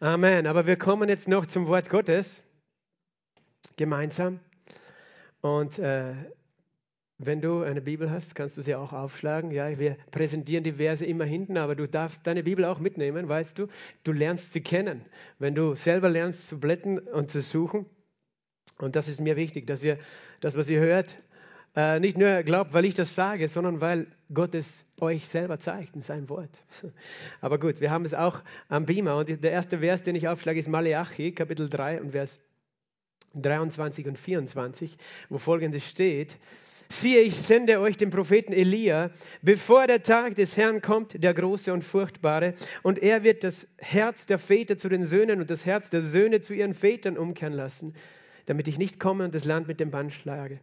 [0.00, 0.46] Amen.
[0.46, 2.42] Aber wir kommen jetzt noch zum Wort Gottes
[3.76, 4.40] gemeinsam.
[5.40, 6.12] Und äh,
[7.16, 9.50] wenn du eine Bibel hast, kannst du sie auch aufschlagen.
[9.50, 13.58] Ja, wir präsentieren die Verse immer hinten, aber du darfst deine Bibel auch mitnehmen, weißt
[13.58, 13.68] du.
[14.04, 15.00] Du lernst sie kennen.
[15.38, 17.86] Wenn du selber lernst zu blättern und zu suchen.
[18.76, 19.98] Und das ist mir wichtig, dass ihr
[20.40, 21.16] das, was ihr hört,
[21.76, 25.94] äh, nicht nur glaubt, weil ich das sage, sondern weil Gott es euch selber zeigt
[25.94, 26.64] in seinem Wort.
[27.42, 29.18] Aber gut, wir haben es auch am Beamer.
[29.18, 32.40] Und der erste Vers, den ich aufschlage, ist Maleachi, Kapitel 3 und Vers
[33.34, 34.96] 23 und 24,
[35.28, 36.38] wo folgendes steht.
[36.88, 39.10] Siehe, ich sende euch den Propheten Elia,
[39.42, 44.24] bevor der Tag des Herrn kommt, der große und furchtbare, und er wird das Herz
[44.24, 47.94] der Väter zu den Söhnen und das Herz der Söhne zu ihren Vätern umkehren lassen,
[48.46, 50.60] damit ich nicht komme und das Land mit dem Bann schlage.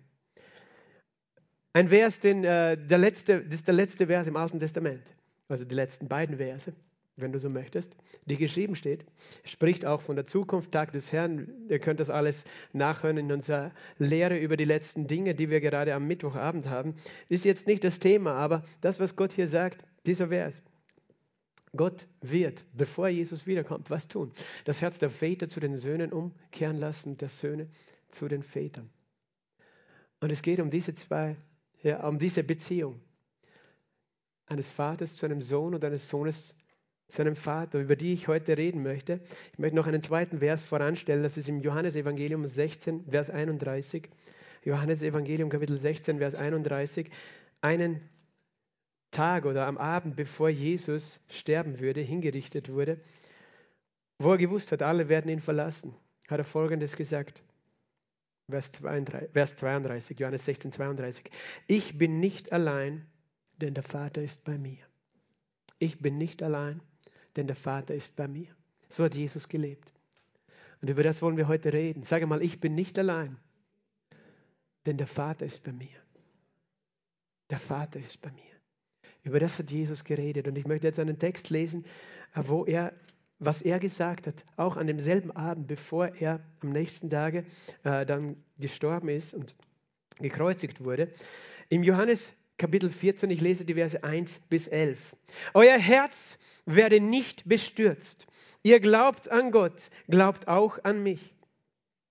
[1.74, 5.04] Ein Vers, den, äh, der letzte, das ist der letzte Vers im Alten Testament,
[5.48, 6.74] also die letzten beiden Verse
[7.16, 9.06] wenn du so möchtest, die geschrieben steht,
[9.44, 11.48] spricht auch von der Zukunft, Tag des Herrn.
[11.70, 15.94] Ihr könnt das alles nachhören in unserer Lehre über die letzten Dinge, die wir gerade
[15.94, 16.96] am Mittwochabend haben.
[17.30, 20.62] Ist jetzt nicht das Thema, aber das, was Gott hier sagt, dieser Vers.
[21.76, 24.32] Gott wird, bevor Jesus wiederkommt, was tun?
[24.64, 27.68] Das Herz der Väter zu den Söhnen umkehren lassen, der Söhne
[28.10, 28.90] zu den Vätern.
[30.20, 31.36] Und es geht um diese zwei,
[31.84, 33.00] ja, um diese Beziehung
[34.48, 36.56] eines Vaters zu einem Sohn und eines Sohnes
[37.08, 39.20] seinem Vater, über die ich heute reden möchte.
[39.52, 44.10] Ich möchte noch einen zweiten Vers voranstellen, das ist im Johannesevangelium 16, Vers 31.
[44.64, 47.10] Johannesevangelium Kapitel 16, Vers 31.
[47.62, 48.02] Einen
[49.12, 53.00] Tag oder am Abend, bevor Jesus sterben würde, hingerichtet wurde,
[54.18, 55.94] wo er gewusst hat, alle werden ihn verlassen,
[56.30, 57.44] hat er Folgendes gesagt.
[58.54, 61.32] Vers 32, Vers 32 Johannes 16, 32.
[61.66, 63.04] Ich bin nicht allein,
[63.58, 64.78] denn der Vater ist bei mir.
[65.80, 66.80] Ich bin nicht allein,
[67.36, 68.48] denn der Vater ist bei mir.
[68.90, 69.92] So hat Jesus gelebt.
[70.84, 72.04] Und über das wollen wir heute reden.
[72.04, 73.38] Sage mal, ich bin nicht allein,
[74.86, 75.98] denn der Vater ist bei mir.
[77.50, 78.54] Der Vater ist bei mir.
[79.24, 80.48] Über das hat Jesus geredet.
[80.48, 81.86] Und ich möchte jetzt einen Text lesen,
[82.36, 82.94] wo er,
[83.40, 87.46] was er gesagt hat, auch an demselben Abend, bevor er am nächsten Tage
[87.84, 89.56] äh, dann gestorben ist und
[90.20, 91.12] gekreuzigt wurde.
[91.70, 95.16] Im Johannes Kapitel 14, ich lese die Verse 1 bis 11.
[95.54, 98.28] Euer Herz werde nicht bestürzt.
[98.62, 101.34] Ihr glaubt an Gott, glaubt auch an mich.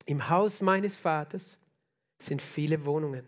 [0.05, 1.59] Im Haus meines Vaters
[2.19, 3.25] sind viele Wohnungen.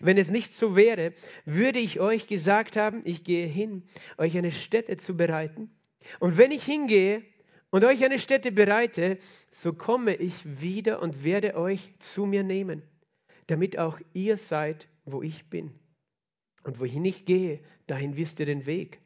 [0.00, 1.12] Wenn es nicht so wäre,
[1.44, 3.82] würde ich euch gesagt haben, ich gehe hin,
[4.18, 5.70] euch eine Stätte zu bereiten.
[6.20, 7.22] Und wenn ich hingehe
[7.70, 9.18] und euch eine Stätte bereite,
[9.50, 12.82] so komme ich wieder und werde euch zu mir nehmen,
[13.46, 15.72] damit auch ihr seid, wo ich bin.
[16.64, 19.00] Und wohin ich gehe, dahin wisst ihr den Weg.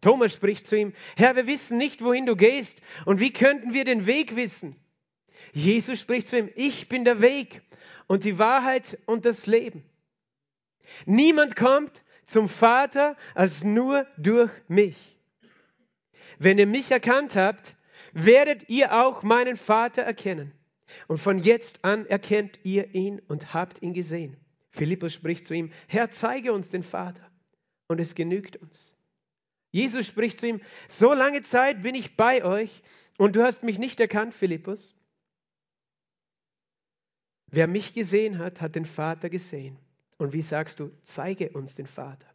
[0.00, 2.82] Thomas spricht zu ihm, Herr, wir wissen nicht, wohin du gehst.
[3.06, 4.76] Und wie könnten wir den Weg wissen?
[5.52, 7.62] Jesus spricht zu ihm, ich bin der Weg
[8.08, 9.84] und die Wahrheit und das Leben.
[11.06, 15.11] Niemand kommt zum Vater als nur durch mich.
[16.42, 17.76] Wenn ihr mich erkannt habt,
[18.12, 20.52] werdet ihr auch meinen Vater erkennen.
[21.06, 24.36] Und von jetzt an erkennt ihr ihn und habt ihn gesehen.
[24.70, 27.30] Philippus spricht zu ihm, Herr, zeige uns den Vater
[27.86, 28.92] und es genügt uns.
[29.70, 32.82] Jesus spricht zu ihm, so lange Zeit bin ich bei euch
[33.18, 34.96] und du hast mich nicht erkannt, Philippus.
[37.46, 39.78] Wer mich gesehen hat, hat den Vater gesehen.
[40.18, 42.31] Und wie sagst du, zeige uns den Vater.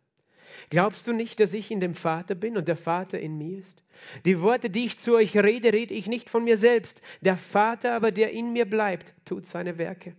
[0.69, 3.83] Glaubst du nicht, dass ich in dem Vater bin und der Vater in mir ist?
[4.25, 7.01] Die Worte, die ich zu euch rede, rede ich nicht von mir selbst.
[7.21, 10.15] Der Vater aber, der in mir bleibt, tut seine Werke.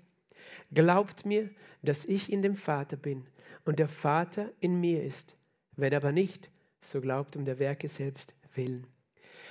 [0.73, 1.49] Glaubt mir,
[1.83, 3.27] dass ich in dem Vater bin
[3.65, 5.37] und der Vater in mir ist.
[5.77, 6.51] Wenn aber nicht,
[6.81, 8.87] so glaubt um der Werke selbst willen.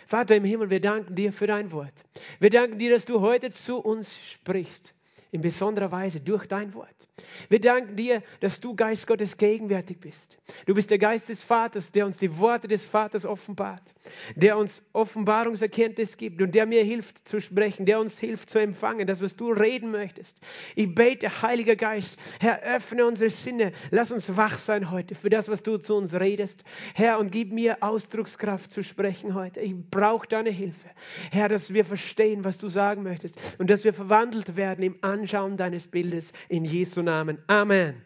[0.05, 2.05] Vater im Himmel, wir danken dir für dein Wort.
[2.39, 4.95] Wir danken dir, dass du heute zu uns sprichst,
[5.31, 7.07] in besonderer Weise durch dein Wort.
[7.49, 10.37] Wir danken dir, dass du, Geist Gottes, gegenwärtig bist.
[10.65, 13.93] Du bist der Geist des Vaters, der uns die Worte des Vaters offenbart,
[14.35, 19.07] der uns Offenbarungserkenntnis gibt und der mir hilft zu sprechen, der uns hilft zu empfangen,
[19.07, 20.37] das, was du reden möchtest.
[20.75, 25.49] Ich bete, Heiliger Geist, Herr, öffne unsere Sinne, lass uns wach sein heute für das,
[25.49, 26.63] was du zu uns redest.
[26.93, 29.59] Herr, und gib mir Ausdruckskraft zu sprechen heute.
[29.59, 30.89] Ich brauche deine Hilfe.
[31.31, 35.57] Herr, dass wir verstehen, was du sagen möchtest und dass wir verwandelt werden im Anschauen
[35.57, 37.26] deines Bildes in Jesu Namen.
[37.27, 37.43] Namen.
[37.47, 38.01] Amen.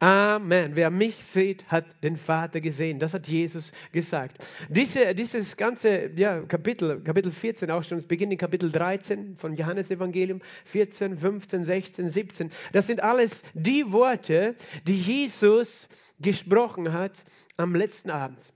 [0.00, 0.76] Amen.
[0.76, 2.98] Wer mich sieht, hat den Vater gesehen.
[2.98, 4.36] Das hat Jesus gesagt.
[4.68, 9.90] Diese, dieses ganze ja, Kapitel, Kapitel 14, auch schon Beginn in Kapitel 13 von Johannes
[9.90, 14.56] Evangelium, 14, 15, 16, 17, das sind alles die Worte,
[14.86, 15.88] die Jesus
[16.20, 17.24] gesprochen hat
[17.56, 18.52] am letzten Abend.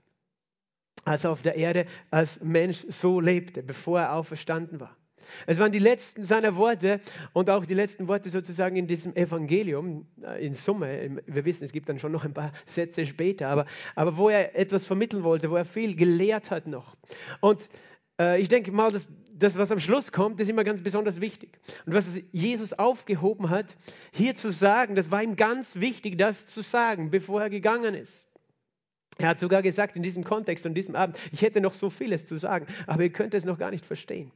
[1.05, 4.95] als er auf der Erde als Mensch so lebte, bevor er auferstanden war.
[5.47, 6.99] Es waren die letzten seiner Worte
[7.33, 11.21] und auch die letzten Worte sozusagen in diesem Evangelium, äh, in Summe.
[11.25, 13.65] Wir wissen, es gibt dann schon noch ein paar Sätze später, aber,
[13.95, 16.95] aber wo er etwas vermitteln wollte, wo er viel gelehrt hat noch.
[17.41, 17.69] Und
[18.19, 19.07] äh, ich denke mal, dass
[19.39, 21.59] das, was am Schluss kommt, ist immer ganz besonders wichtig.
[21.85, 23.77] Und was Jesus aufgehoben hat,
[24.11, 28.27] hier zu sagen, das war ihm ganz wichtig, das zu sagen, bevor er gegangen ist.
[29.17, 32.27] Er hat sogar gesagt in diesem Kontext und diesem Abend, ich hätte noch so vieles
[32.27, 34.31] zu sagen, aber ihr könnt es noch gar nicht verstehen.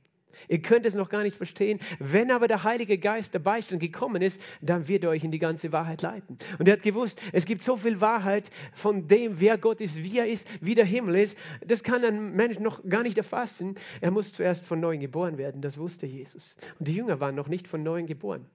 [0.47, 1.79] Ihr könnt es noch gar nicht verstehen.
[1.99, 5.31] Wenn aber der Heilige Geist dabei ist und gekommen ist, dann wird er euch in
[5.31, 6.37] die ganze Wahrheit leiten.
[6.59, 10.19] Und er hat gewusst, es gibt so viel Wahrheit von dem, wer Gott ist, wie
[10.19, 11.37] er ist, wie der Himmel ist.
[11.65, 13.75] Das kann ein Mensch noch gar nicht erfassen.
[14.01, 15.61] Er muss zuerst von neuem geboren werden.
[15.61, 16.55] Das wusste Jesus.
[16.79, 18.45] Und die Jünger waren noch nicht von neuem geboren.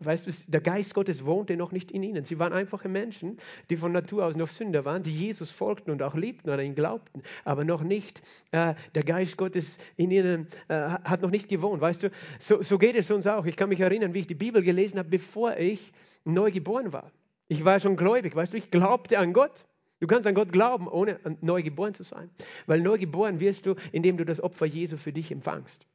[0.00, 2.24] Weißt du, der Geist Gottes wohnte noch nicht in ihnen.
[2.24, 3.36] Sie waren einfache Menschen,
[3.68, 6.64] die von Natur aus noch Sünder waren, die Jesus folgten und auch liebten und an
[6.64, 11.48] ihn glaubten, aber noch nicht, äh, der Geist Gottes in ihnen äh, hat noch nicht
[11.48, 11.80] gewohnt.
[11.80, 13.44] Weißt du, so, so geht es uns auch.
[13.44, 15.92] Ich kann mich erinnern, wie ich die Bibel gelesen habe, bevor ich
[16.24, 17.10] neu geboren war.
[17.48, 19.66] Ich war schon gläubig, weißt du, ich glaubte an Gott.
[20.00, 22.30] Du kannst an Gott glauben, ohne neu geboren zu sein.
[22.66, 25.86] Weil neu geboren wirst du, indem du das Opfer Jesu für dich empfangst.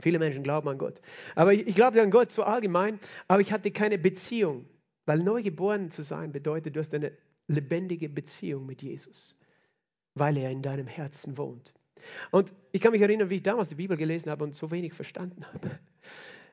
[0.00, 1.00] Viele Menschen glauben an Gott.
[1.34, 2.98] Aber ich, ich glaube an Gott so allgemein,
[3.28, 4.66] aber ich hatte keine Beziehung.
[5.06, 7.12] Weil neu geboren zu sein bedeutet, du hast eine
[7.46, 9.36] lebendige Beziehung mit Jesus,
[10.14, 11.72] weil er in deinem Herzen wohnt.
[12.30, 14.92] Und ich kann mich erinnern, wie ich damals die Bibel gelesen habe und so wenig
[14.92, 15.78] verstanden habe.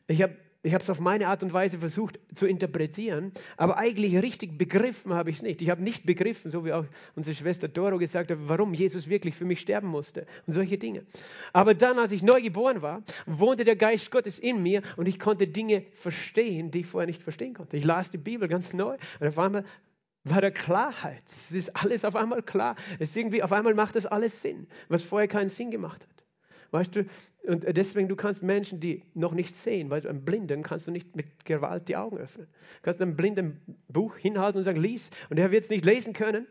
[0.07, 4.15] Ich habe ich habe es auf meine Art und Weise versucht zu interpretieren, aber eigentlich
[4.21, 5.62] richtig begriffen habe ich es nicht.
[5.62, 9.36] Ich habe nicht begriffen, so wie auch unsere Schwester Doro gesagt hat, warum Jesus wirklich
[9.36, 11.06] für mich sterben musste und solche Dinge.
[11.51, 15.19] Aber dann, als ich neu geboren war, wohnte der Geist Gottes in mir und ich
[15.19, 17.75] konnte Dinge verstehen, die ich vorher nicht verstehen konnte.
[17.75, 19.66] Ich las die Bibel ganz neu und auf einmal
[20.24, 21.24] war da Klarheit.
[21.27, 22.77] Es ist alles auf einmal klar.
[23.00, 26.22] Es irgendwie, auf einmal macht das alles Sinn, was vorher keinen Sinn gemacht hat.
[26.73, 27.05] Weißt du,
[27.43, 31.15] und deswegen, du kannst Menschen, die noch nicht sehen, weil einem Blinden kannst du nicht
[31.15, 32.47] mit Gewalt die Augen öffnen.
[32.47, 35.11] Du kannst einem Blinden Buch hinhalten und sagen, lies.
[35.29, 36.47] Und er wird es nicht lesen können.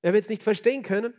[0.00, 1.12] Er wird es nicht verstehen können.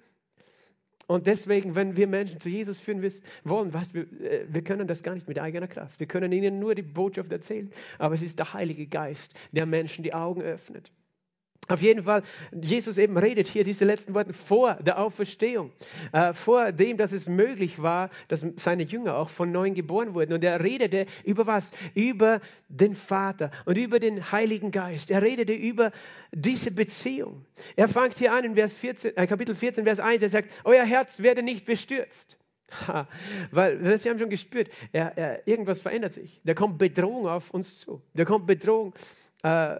[1.05, 3.07] Und deswegen, wenn wir Menschen zu Jesus führen
[3.43, 5.99] wollen, weißt, wir, äh, wir können das gar nicht mit eigener Kraft.
[5.99, 7.71] Wir können ihnen nur die Botschaft erzählen.
[7.99, 10.91] Aber es ist der Heilige Geist, der Menschen die Augen öffnet.
[11.69, 15.71] Auf jeden Fall, Jesus eben redet hier diese letzten Worte vor der Auferstehung,
[16.11, 20.33] äh, vor dem, dass es möglich war, dass seine Jünger auch von neuem geboren wurden.
[20.33, 21.71] Und er redete über was?
[21.93, 25.11] Über den Vater und über den Heiligen Geist.
[25.11, 25.91] Er redete über
[26.31, 27.45] diese Beziehung.
[27.75, 30.23] Er fängt hier an in Vers 14, äh, Kapitel 14, Vers 1.
[30.23, 32.39] Er sagt, euer Herz werde nicht bestürzt.
[32.87, 33.07] Ha,
[33.51, 36.41] weil Sie haben schon gespürt, er, er, irgendwas verändert sich.
[36.43, 38.01] Da kommt Bedrohung auf uns zu.
[38.15, 38.93] Da kommt Bedrohung.
[39.43, 39.75] Äh,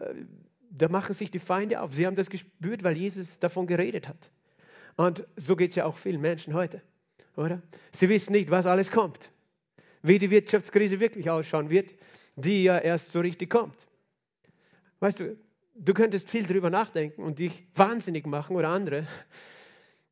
[0.70, 1.94] da machen sich die Feinde auf.
[1.94, 4.32] Sie haben das gespürt, weil Jesus davon geredet hat.
[4.96, 6.82] Und so geht es ja auch vielen Menschen heute,
[7.36, 7.62] oder?
[7.92, 9.32] Sie wissen nicht, was alles kommt.
[10.02, 11.96] Wie die Wirtschaftskrise wirklich ausschauen wird,
[12.36, 13.88] die ja erst so richtig kommt.
[15.00, 15.38] Weißt du,
[15.76, 19.08] du könntest viel darüber nachdenken und dich wahnsinnig machen oder andere.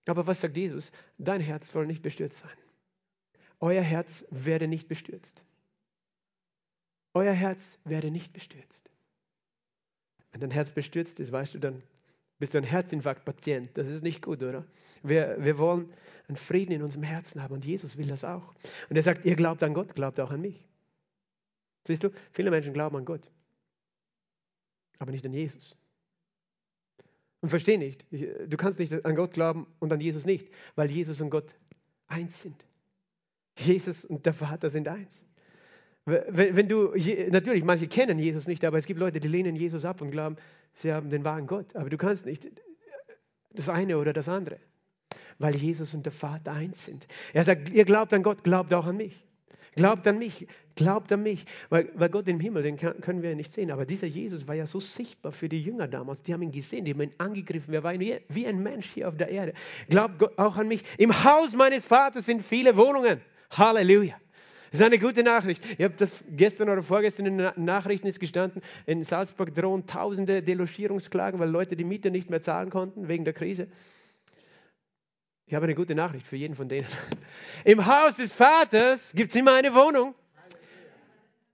[0.07, 0.91] Aber was sagt Jesus?
[1.17, 2.57] Dein Herz soll nicht bestürzt sein.
[3.59, 5.43] Euer Herz werde nicht bestürzt.
[7.13, 8.89] Euer Herz werde nicht bestürzt.
[10.37, 11.81] Wenn dein Herz bestürzt ist, weißt du, dann
[12.37, 13.75] bist du ein Herzinfarktpatient.
[13.75, 14.67] Das ist nicht gut, oder?
[15.01, 15.91] Wir, wir wollen
[16.27, 18.53] einen Frieden in unserem Herzen haben und Jesus will das auch.
[18.87, 20.63] Und er sagt, ihr glaubt an Gott, glaubt auch an mich.
[21.87, 23.31] Siehst du, viele Menschen glauben an Gott,
[24.99, 25.75] aber nicht an Jesus.
[27.41, 31.19] Und versteh nicht, du kannst nicht an Gott glauben und an Jesus nicht, weil Jesus
[31.19, 31.55] und Gott
[32.05, 32.63] eins sind.
[33.57, 35.25] Jesus und der Vater sind eins.
[36.07, 36.93] Wenn du,
[37.29, 40.37] natürlich, manche kennen Jesus nicht, aber es gibt Leute, die lehnen Jesus ab und glauben,
[40.71, 41.75] sie haben den wahren Gott.
[41.75, 42.47] Aber du kannst nicht
[43.51, 44.57] das eine oder das andere,
[45.37, 47.07] weil Jesus und der Vater eins sind.
[47.33, 49.25] Er sagt, ihr glaubt an Gott, glaubt auch an mich.
[49.75, 53.35] Glaubt an mich, glaubt an mich, weil, weil Gott im Himmel, den können wir ja
[53.35, 53.69] nicht sehen.
[53.69, 56.23] Aber dieser Jesus war ja so sichtbar für die Jünger damals.
[56.23, 57.73] Die haben ihn gesehen, die haben ihn angegriffen.
[57.73, 59.53] Er war wie, ein Mensch hier auf der Erde.
[59.89, 60.83] Glaubt auch an mich.
[60.97, 63.21] Im Haus meines Vaters sind viele Wohnungen.
[63.51, 64.15] Halleluja.
[64.71, 65.63] Das ist eine gute Nachricht.
[65.77, 70.43] Ich habe das gestern oder vorgestern in den Nachrichten ist gestanden, in Salzburg drohen tausende
[70.43, 73.67] Delogierungsklagen, weil Leute die Miete nicht mehr zahlen konnten wegen der Krise.
[75.45, 76.87] Ich habe eine gute Nachricht für jeden von denen.
[77.63, 80.13] Im Haus des Vaters gibt es immer eine Wohnung.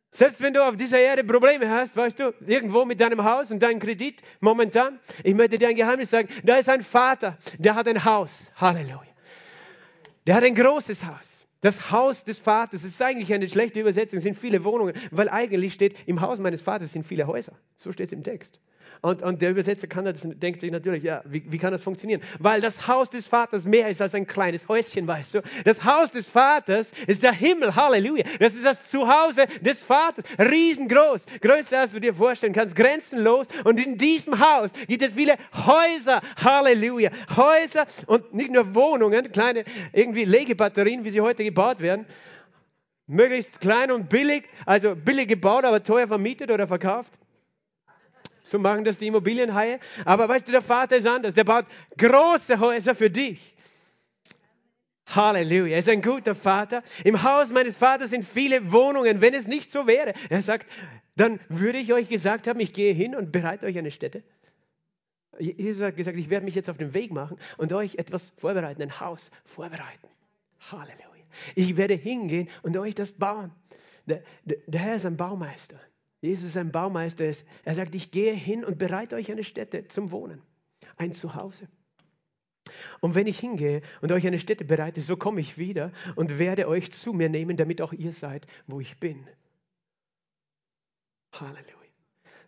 [0.09, 3.59] Selbst wenn du auf dieser Erde Probleme hast, weißt du, irgendwo mit deinem Haus und
[3.61, 7.87] deinem Kredit momentan, ich möchte dir ein Geheimnis sagen, da ist ein Vater, der hat
[7.87, 8.51] ein Haus.
[8.55, 9.01] Halleluja.
[10.27, 11.32] Der hat ein großes Haus.
[11.63, 15.95] Das Haus des Vaters, ist eigentlich eine schlechte Übersetzung, sind viele Wohnungen, weil eigentlich steht,
[16.05, 17.53] im Haus meines Vaters sind viele Häuser.
[17.77, 18.59] So steht es im Text.
[19.03, 22.21] Und, und der Übersetzer kann das, denkt sich natürlich, ja, wie, wie kann das funktionieren?
[22.39, 25.41] Weil das Haus des Vaters mehr ist als ein kleines Häuschen, weißt du.
[25.65, 28.23] Das Haus des Vaters ist der Himmel, Halleluja.
[28.39, 33.47] Das ist das Zuhause des Vaters, riesengroß, größer als du dir vorstellen kannst, grenzenlos.
[33.65, 37.09] Und in diesem Haus gibt es viele Häuser, Halleluja.
[37.35, 42.05] Häuser und nicht nur Wohnungen, kleine irgendwie Legebatterien, wie sie heute gebaut werden.
[43.07, 47.11] Möglichst klein und billig, also billig gebaut, aber teuer vermietet oder verkauft.
[48.53, 49.79] So machen das die Immobilienhaie.
[50.05, 51.33] Aber weißt du, der Vater ist anders.
[51.33, 51.65] Der baut
[51.97, 53.55] große Häuser für dich.
[55.07, 55.73] Halleluja.
[55.73, 56.83] Er ist ein guter Vater.
[57.03, 59.21] Im Haus meines Vaters sind viele Wohnungen.
[59.21, 60.67] Wenn es nicht so wäre, er sagt,
[61.15, 64.21] dann würde ich euch gesagt haben, ich gehe hin und bereite euch eine Stätte.
[65.39, 68.83] Jesus hat gesagt, ich werde mich jetzt auf den Weg machen und euch etwas vorbereiten,
[68.83, 70.07] ein Haus vorbereiten.
[70.59, 71.25] Halleluja.
[71.55, 73.51] Ich werde hingehen und euch das bauen.
[74.05, 75.79] Der, der, der Herr ist ein Baumeister.
[76.23, 77.25] Jesus ist ein Baumeister.
[77.65, 80.41] Er sagt, ich gehe hin und bereite euch eine Stätte zum Wohnen,
[80.95, 81.67] ein Zuhause.
[83.01, 86.69] Und wenn ich hingehe und euch eine Stätte bereite, so komme ich wieder und werde
[86.69, 89.27] euch zu mir nehmen, damit auch ihr seid, wo ich bin.
[91.33, 91.82] Halleluja.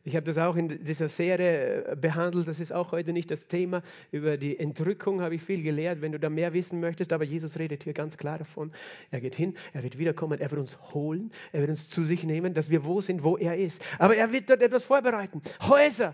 [0.07, 2.47] Ich habe das auch in dieser Serie äh, behandelt.
[2.47, 3.81] Das ist auch heute nicht das Thema.
[4.11, 7.11] Über die Entrückung habe ich viel gelehrt, wenn du da mehr wissen möchtest.
[7.11, 8.71] Aber Jesus redet hier ganz klar davon.
[9.09, 12.23] Er geht hin, er wird wiederkommen, er wird uns holen, er wird uns zu sich
[12.23, 13.83] nehmen, dass wir wo sind, wo er ist.
[13.97, 15.41] Aber er wird dort etwas vorbereiten.
[15.63, 16.13] Häuser.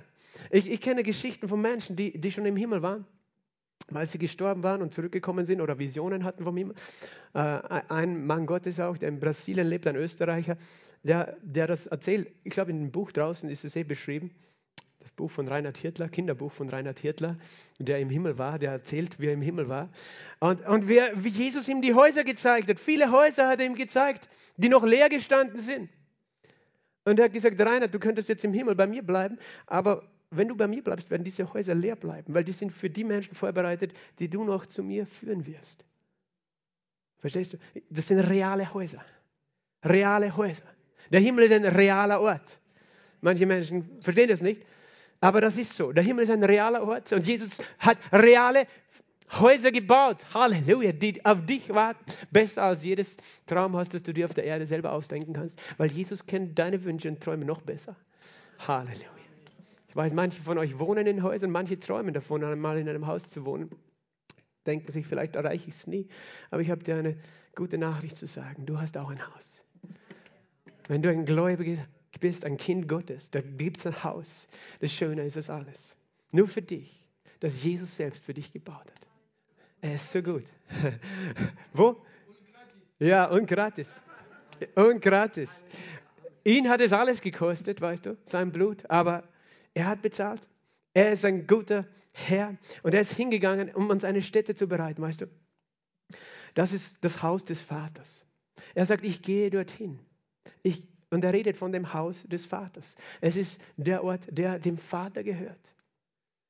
[0.52, 3.06] Ich, ich kenne Geschichten von Menschen, die, die schon im Himmel waren
[3.94, 6.76] weil sie gestorben waren und zurückgekommen sind oder Visionen hatten vom Himmel.
[7.34, 7.40] Äh,
[7.90, 10.56] ein Mann Gottes auch, der in Brasilien lebt, ein Österreicher,
[11.04, 12.32] der, der das erzählt.
[12.44, 14.32] Ich glaube, in dem Buch draußen ist es eh beschrieben.
[15.00, 17.38] Das Buch von Reinhard Hirtler, Kinderbuch von Reinhard Hirtler,
[17.80, 19.90] der im Himmel war, der erzählt, wie er im Himmel war.
[20.40, 22.80] Und, und wie, wie Jesus ihm die Häuser gezeigt hat.
[22.80, 25.90] Viele Häuser hat er ihm gezeigt, die noch leer gestanden sind.
[27.04, 30.48] Und er hat gesagt, Reinhard, du könntest jetzt im Himmel bei mir bleiben, aber wenn
[30.48, 33.36] du bei mir bleibst, werden diese Häuser leer bleiben, weil die sind für die Menschen
[33.36, 35.84] vorbereitet, die du noch zu mir führen wirst.
[37.18, 37.58] Verstehst du?
[37.90, 39.04] Das sind reale Häuser.
[39.84, 40.64] Reale Häuser.
[41.10, 42.60] Der Himmel ist ein realer Ort.
[43.22, 44.66] Manche Menschen verstehen das nicht,
[45.20, 45.92] aber das ist so.
[45.92, 48.66] Der Himmel ist ein realer Ort und Jesus hat reale
[49.40, 50.18] Häuser gebaut.
[50.34, 52.04] Halleluja, die auf dich warten.
[52.32, 53.16] Besser als jedes
[53.46, 57.08] Traumhaus, das du dir auf der Erde selber ausdenken kannst, weil Jesus kennt deine Wünsche
[57.08, 57.96] und Träume noch besser.
[58.60, 59.08] Halleluja.
[59.92, 63.30] Ich weiß, manche von euch wohnen in Häusern, manche träumen davon, einmal in einem Haus
[63.30, 63.70] zu wohnen.
[64.66, 66.08] Denken sich, vielleicht erreiche ich es nie.
[66.50, 67.18] Aber ich habe dir eine
[67.56, 68.66] gute Nachricht zu sagen.
[68.66, 69.66] Du hast auch ein Haus.
[70.88, 71.86] Wenn du ein Gläubiger
[72.20, 74.48] bist, ein Kind Gottes, da gibt es ein Haus.
[74.80, 75.96] Das Schöne ist es alles.
[76.32, 77.08] Nur für dich,
[77.40, 79.08] das Jesus selbst für dich gebaut hat.
[79.82, 80.46] Er ist so gut.
[81.74, 81.98] Wo?
[83.00, 83.88] Ja, und gratis.
[84.76, 85.64] Und gratis.
[86.44, 89.24] Ihn hat es alles gekostet, weißt du, sein Blut, aber
[89.74, 90.48] er hat bezahlt.
[90.94, 95.02] Er ist ein guter Herr und er ist hingegangen, um uns eine Stätte zu bereiten,
[95.02, 95.28] weißt du.
[96.54, 98.26] Das ist das Haus des Vaters.
[98.76, 100.00] Er sagt, ich gehe dorthin.
[100.64, 102.96] Ich, und er redet von dem Haus des Vaters.
[103.20, 105.60] Es ist der Ort, der dem Vater gehört.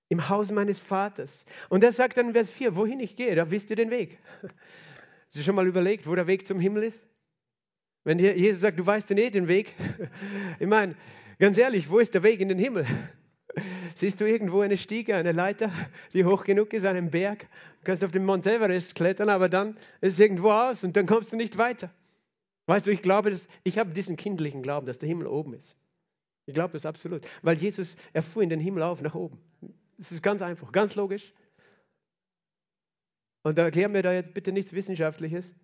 [0.10, 1.46] Im Haus meines Vaters.
[1.70, 4.18] Und er sagt dann in Vers 4, wohin ich gehe, da wisst ihr den Weg.
[4.42, 7.02] Hast du schon mal überlegt, wo der Weg zum Himmel ist?
[8.04, 9.76] Wenn Jesus sagt, du weißt eh den Weg.
[10.60, 10.96] Ich meine,
[11.42, 12.86] Ganz ehrlich, wo ist der Weg in den Himmel?
[13.96, 15.72] Siehst du irgendwo eine Stiege, eine Leiter,
[16.14, 17.40] die hoch genug ist, einen Berg?
[17.80, 21.08] Du kannst auf den Mount Everest klettern, aber dann ist es irgendwo aus und dann
[21.08, 21.90] kommst du nicht weiter.
[22.68, 25.78] Weißt du, ich glaube, dass, ich habe diesen kindlichen Glauben, dass der Himmel oben ist.
[26.46, 29.40] Ich glaube das absolut, weil Jesus, er fuhr in den Himmel auf, nach oben.
[29.98, 31.34] Das ist ganz einfach, ganz logisch.
[33.44, 35.56] Und da erklär mir da jetzt bitte nichts Wissenschaftliches.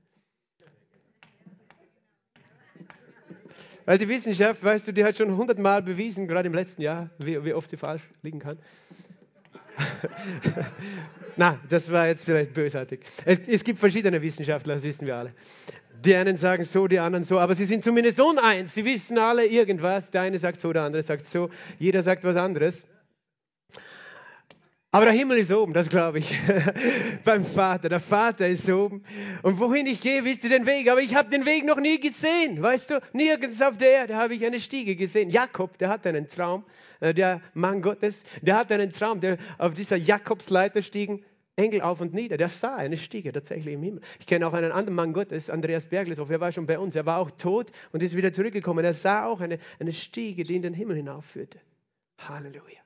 [3.86, 7.44] Weil die Wissenschaft, weißt du, die hat schon hundertmal bewiesen, gerade im letzten Jahr, wie,
[7.46, 8.60] wie oft sie falsch liegen kann.
[11.36, 13.02] Na, das war jetzt vielleicht bösartig.
[13.26, 15.34] Es, es, gibt verschiedene Wissenschaftler, das wissen wir alle.
[16.04, 18.74] Die einen sagen so, die anderen so, aber sie sind zumindest uneins.
[18.74, 20.12] Sie wissen alle irgendwas.
[20.12, 21.50] Der eine sagt so, der andere sagt so.
[21.80, 22.86] Jeder sagt was anderes.
[24.92, 26.34] Aber der Himmel ist oben, das glaube ich.
[27.24, 27.90] Beim Vater.
[27.90, 29.04] Der Vater ist oben.
[29.44, 30.90] Und wohin ich gehe, wisst ihr den Weg.
[30.90, 32.62] Aber ich habe den Weg noch nie gesehen.
[32.62, 35.30] Weißt du, nirgends auf der Erde habe ich eine Stiege gesehen.
[35.30, 36.64] Jakob, der hat einen Traum.
[37.00, 39.20] Äh, der Mann Gottes, der hat einen Traum.
[39.20, 41.24] Der auf dieser Jakobsleiter stiegen
[41.58, 42.38] Engel auf und nieder.
[42.38, 44.02] Der sah eine Stiege tatsächlich im Himmel.
[44.20, 46.30] Ich kenne auch einen anderen Mann Gottes, Andreas Berglishoff.
[46.30, 46.96] Er war schon bei uns.
[46.96, 48.86] Er war auch tot und ist wieder zurückgekommen.
[48.86, 51.60] Er sah auch eine, eine Stiege, die in den Himmel hinaufführte.
[52.20, 52.80] Halleluja.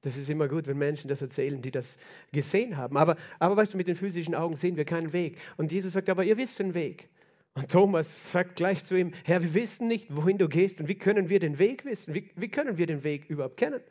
[0.00, 1.96] Das ist immer gut, wenn Menschen das erzählen, die das
[2.32, 2.96] gesehen haben.
[2.96, 5.38] Aber, aber weißt du, mit den physischen Augen sehen wir keinen Weg.
[5.58, 7.08] Und Jesus sagt, aber ihr wisst den Weg.
[7.54, 10.96] Und Thomas sagt gleich zu ihm, Herr, wir wissen nicht, wohin du gehst und wie
[10.96, 12.14] können wir den Weg wissen?
[12.14, 13.82] Wie, wie können wir den Weg überhaupt kennen?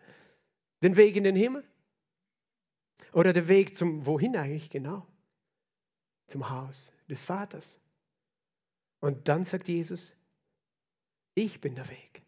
[0.82, 1.64] Den Weg in den Himmel?
[3.14, 5.06] Oder der Weg zum, wohin eigentlich genau?
[6.28, 7.80] Zum Haus des Vaters.
[9.00, 10.16] Und dann sagt Jesus,
[11.36, 12.24] ich bin der Weg.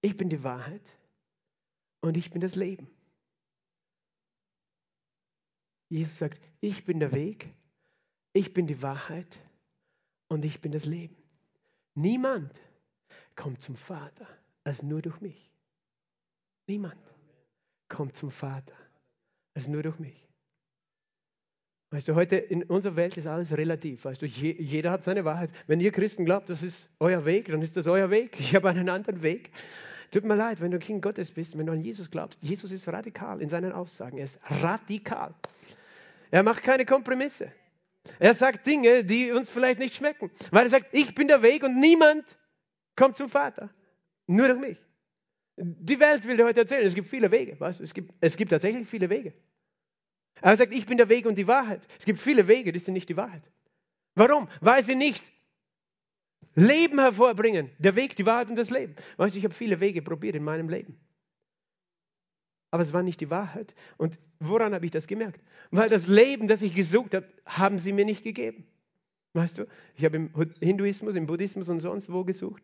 [0.00, 0.96] Ich bin die Wahrheit
[2.00, 2.88] und ich bin das Leben.
[5.90, 7.52] Jesus sagt, ich bin der Weg,
[8.32, 9.40] ich bin die Wahrheit
[10.30, 11.16] und ich bin das Leben.
[11.94, 12.58] Niemand
[13.36, 14.26] kommt zum Vater
[14.64, 15.50] als nur durch mich.
[16.66, 17.02] Niemand
[17.88, 18.74] kommt zum Vater
[19.54, 20.28] als nur durch mich.
[21.90, 24.04] Weißt du, heute in unserer Welt ist alles relativ.
[24.04, 25.50] Weißt du, jeder hat seine Wahrheit.
[25.66, 28.38] Wenn ihr Christen glaubt, das ist euer Weg, dann ist das euer Weg.
[28.38, 29.50] Ich habe einen anderen Weg.
[30.12, 32.40] Tut mir leid, wenn du Kind Gottes bist, wenn du an Jesus glaubst.
[32.42, 34.18] Jesus ist radikal in seinen Aussagen.
[34.18, 35.34] Er ist radikal.
[36.30, 37.50] Er macht keine Kompromisse.
[38.18, 40.30] Er sagt Dinge, die uns vielleicht nicht schmecken.
[40.50, 42.38] Weil er sagt, ich bin der Weg und niemand
[42.96, 43.70] kommt zum Vater.
[44.26, 44.78] Nur durch mich.
[45.56, 47.58] Die Welt will dir heute erzählen, es gibt viele Wege.
[47.58, 47.80] Weißt?
[47.80, 49.34] Es, gibt, es gibt tatsächlich viele Wege.
[50.40, 51.86] Er sagt, ich bin der Weg und die Wahrheit.
[51.98, 53.42] Es gibt viele Wege, die sind nicht die Wahrheit.
[54.14, 54.48] Warum?
[54.60, 55.22] Weil sie nicht
[56.54, 57.70] Leben hervorbringen.
[57.78, 58.96] Der Weg, die Wahrheit und das Leben.
[59.18, 60.98] Weißt du, ich habe viele Wege probiert in meinem Leben.
[62.70, 63.74] Aber es war nicht die Wahrheit.
[63.96, 65.40] Und woran habe ich das gemerkt?
[65.70, 68.66] Weil das Leben, das ich gesucht habe, haben sie mir nicht gegeben.
[69.32, 72.62] Weißt du, ich habe im Hinduismus, im Buddhismus und sonst wo gesucht.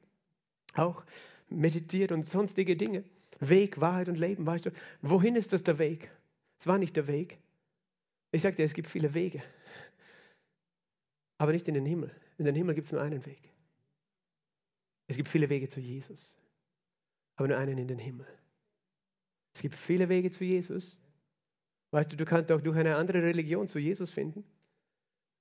[0.74, 1.04] Auch
[1.48, 3.04] meditiert und sonstige Dinge.
[3.40, 4.46] Weg, Wahrheit und Leben.
[4.46, 4.70] Weißt du,
[5.02, 6.10] wohin ist das der Weg?
[6.58, 7.38] Es war nicht der Weg.
[8.32, 9.42] Ich sagte, es gibt viele Wege,
[11.38, 12.14] aber nicht in den Himmel.
[12.38, 13.40] In den Himmel gibt es nur einen Weg.
[15.06, 16.36] Es gibt viele Wege zu Jesus,
[17.36, 18.26] aber nur einen in den Himmel.
[19.66, 20.96] Gibt viele Wege zu Jesus.
[21.90, 24.44] Weißt du, du kannst auch durch eine andere Religion zu Jesus finden.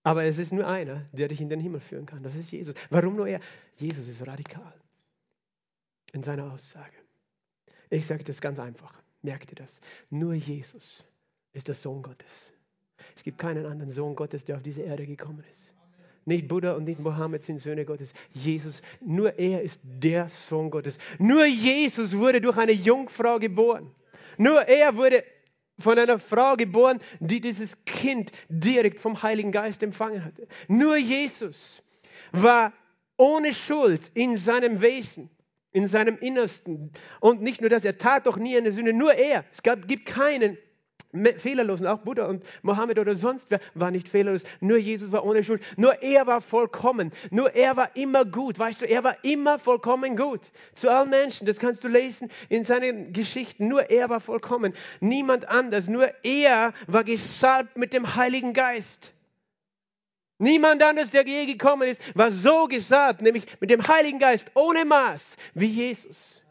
[0.02, 2.24] Aber es ist nur einer, der dich in den Himmel führen kann.
[2.24, 2.74] Das ist Jesus.
[2.90, 3.40] Warum nur er?
[3.78, 4.74] Jesus ist radikal
[6.12, 6.96] in seiner Aussage.
[7.92, 9.00] Ich sage das ganz einfach.
[9.22, 9.80] Merkt ihr das?
[10.10, 11.04] Nur Jesus
[11.54, 12.52] ist der Sohn Gottes.
[13.16, 15.72] Es gibt keinen anderen Sohn Gottes, der auf diese Erde gekommen ist.
[16.26, 18.16] Nicht Buddha und nicht Mohammed sind Söhne Gottes.
[18.34, 20.98] Jesus, nur er ist der Sohn Gottes.
[21.20, 23.94] Nur Jesus wurde durch eine Jungfrau geboren.
[24.38, 25.24] Nur er wurde
[25.80, 30.48] von einer Frau geboren, die dieses Kind direkt vom Heiligen Geist empfangen hatte.
[30.68, 31.82] Nur Jesus
[32.32, 32.74] war
[33.18, 35.30] ohne Schuld in seinem Wesen,
[35.72, 36.92] in seinem Innersten.
[37.20, 39.46] Und nicht nur das, er tat doch nie eine Sünde, nur er.
[39.52, 40.58] Es gab, gibt keinen
[41.38, 41.82] fehlerlos.
[41.82, 44.44] Und auch Buddha und Mohammed oder sonst wer war nicht fehlerlos.
[44.60, 45.62] Nur Jesus war ohne Schuld.
[45.78, 47.12] Nur er war vollkommen.
[47.32, 48.60] Nur er war immer gut.
[48.60, 50.52] Weißt du, er war immer vollkommen gut.
[50.74, 51.48] Zu allen Menschen.
[51.48, 53.68] Das kannst du lesen in seinen Geschichten.
[53.68, 54.74] Nur er war vollkommen.
[55.00, 55.88] Niemand anders.
[55.88, 59.16] Nur er war gesalbt mit dem Heiligen Geist.
[60.38, 64.84] Niemand anders, der je gekommen ist, war so gesalbt, nämlich mit dem Heiligen Geist, ohne
[64.84, 66.42] Maß, wie Jesus.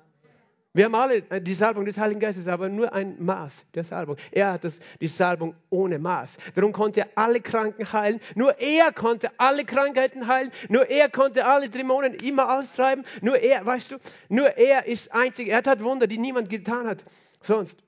[0.77, 4.17] Wir haben alle äh, die Salbung des Heiligen Geistes, aber nur ein Maß der Salbung.
[4.33, 6.37] Er hat das, die Salbung ohne Maß.
[6.57, 8.21] Darum konnte er alle Kranken heilen.
[8.35, 10.51] Nur er konnte alle Krankheiten heilen.
[10.69, 13.05] Nur er konnte alle Dämonen immer austreiben.
[13.23, 15.49] Nur er, weißt du, nur er ist einzig.
[15.49, 17.05] Er hat Wunder, die niemand getan hat.
[17.41, 17.81] Sonst.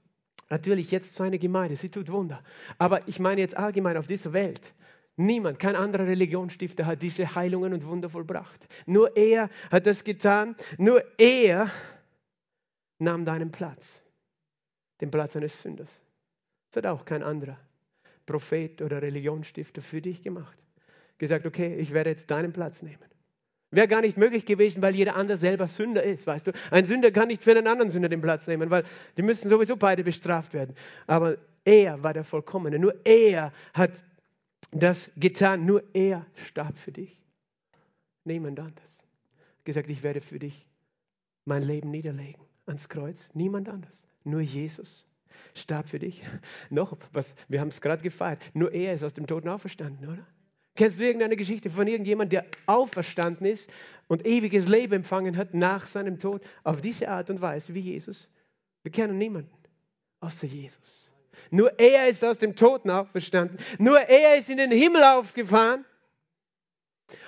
[0.49, 2.40] Natürlich jetzt seine Gemeinde, sie tut Wunder.
[2.79, 4.75] Aber ich meine jetzt allgemein auf dieser Welt.
[5.16, 8.68] Niemand, kein anderer Religionsstifter hat diese Heilungen und Wunder vollbracht.
[8.85, 10.55] Nur er hat das getan.
[10.79, 11.68] Nur er
[12.98, 14.02] nahm deinen Platz,
[15.00, 16.02] den Platz eines Sünders.
[16.70, 17.59] Das hat auch kein anderer
[18.26, 20.56] Prophet oder Religionsstifter für dich gemacht.
[21.18, 23.04] Gesagt, okay, ich werde jetzt deinen Platz nehmen.
[23.70, 26.52] Wäre gar nicht möglich gewesen, weil jeder andere selber Sünder ist, weißt du.
[26.70, 28.85] Ein Sünder kann nicht für einen anderen Sünder den Platz nehmen, weil
[29.16, 30.74] die müssen sowieso beide bestraft werden.
[31.06, 32.78] Aber er war der Vollkommene.
[32.78, 34.02] Nur er hat
[34.70, 35.66] das getan.
[35.66, 37.22] Nur er starb für dich.
[38.24, 39.02] Niemand anders.
[39.64, 40.66] Gesagt, ich werde für dich
[41.44, 43.31] mein Leben niederlegen ans Kreuz.
[43.35, 44.07] Niemand anders.
[44.24, 45.07] Nur Jesus
[45.55, 46.22] starb für dich.
[46.70, 48.42] Noch was, wir haben es gerade gefeiert.
[48.55, 50.26] Nur er ist aus dem Toten auferstanden, oder?
[50.74, 53.70] Kennst du irgendeine Geschichte von irgendjemandem, der auferstanden ist
[54.09, 58.29] und ewiges Leben empfangen hat nach seinem Tod auf diese Art und Weise wie Jesus?
[58.83, 59.57] Wir kennen niemanden
[60.20, 61.11] außer Jesus.
[61.50, 63.59] Nur er ist aus dem Toten auferstanden.
[63.79, 65.85] Nur er ist in den Himmel aufgefahren.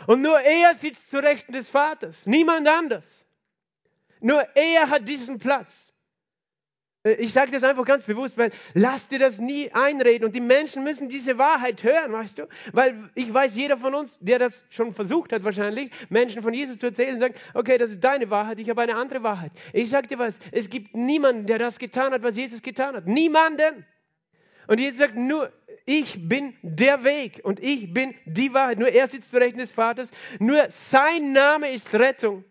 [0.06, 2.26] Und nur er sitzt zu Rechten des Vaters.
[2.26, 3.24] Niemand anders.
[4.20, 5.92] Nur er hat diesen Platz.
[7.04, 10.40] Äh, ich sage das einfach ganz bewusst, weil lass dir das nie einreden und die
[10.40, 12.48] Menschen müssen diese Wahrheit hören, weißt du?
[12.72, 16.78] Weil ich weiß, jeder von uns, der das schon versucht hat wahrscheinlich, Menschen von Jesus
[16.78, 19.52] zu erzählen, sagt, okay, das ist deine Wahrheit, ich habe eine andere Wahrheit.
[19.72, 23.06] Ich sage dir was, es gibt niemanden, der das getan hat, was Jesus getan hat.
[23.06, 23.86] Niemanden.
[24.66, 25.50] Und Jesus sagt, nur
[25.86, 28.78] ich bin der Weg und ich bin die Wahrheit.
[28.78, 30.10] Nur er sitzt zu Rechten des Vaters.
[30.38, 32.44] Nur sein Name ist Rettung.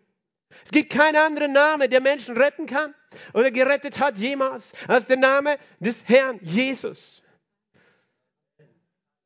[0.64, 2.94] Es gibt keinen anderen Name, der Menschen retten kann
[3.34, 7.22] oder gerettet hat jemals, als der Name des Herrn Jesus.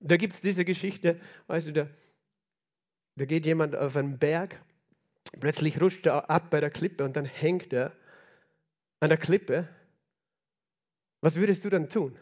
[0.01, 1.89] Da gibt es diese Geschichte, weißt du, da,
[3.17, 4.61] da geht jemand auf einen Berg,
[5.39, 7.93] plötzlich rutscht er ab bei der Klippe und dann hängt er
[9.01, 9.69] an der Klippe.
[11.21, 12.19] Was würdest du dann tun?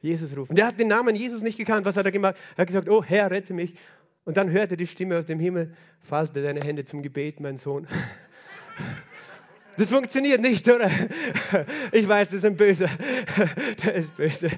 [0.00, 0.56] Jesus rufen.
[0.56, 1.86] Der hat den Namen Jesus nicht gekannt.
[1.86, 2.36] Was hat er gemacht?
[2.56, 3.76] Er hat gesagt, oh Herr, rette mich.
[4.24, 7.88] Und dann hörte die Stimme aus dem Himmel, falte deine Hände zum Gebet, mein Sohn.
[9.78, 10.90] Das funktioniert nicht, oder?
[11.92, 12.90] Ich weiß, das ist ein Böser.
[13.82, 14.50] Der ist böse.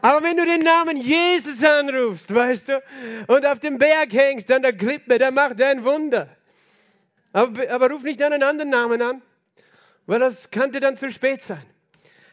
[0.00, 2.82] Aber wenn du den Namen Jesus anrufst, weißt du,
[3.26, 6.28] und auf dem Berg hängst, an der Klippe, dann macht er ein Wunder.
[7.32, 9.22] Aber, aber ruf nicht einen anderen Namen an,
[10.06, 11.64] weil das könnte dann zu spät sein.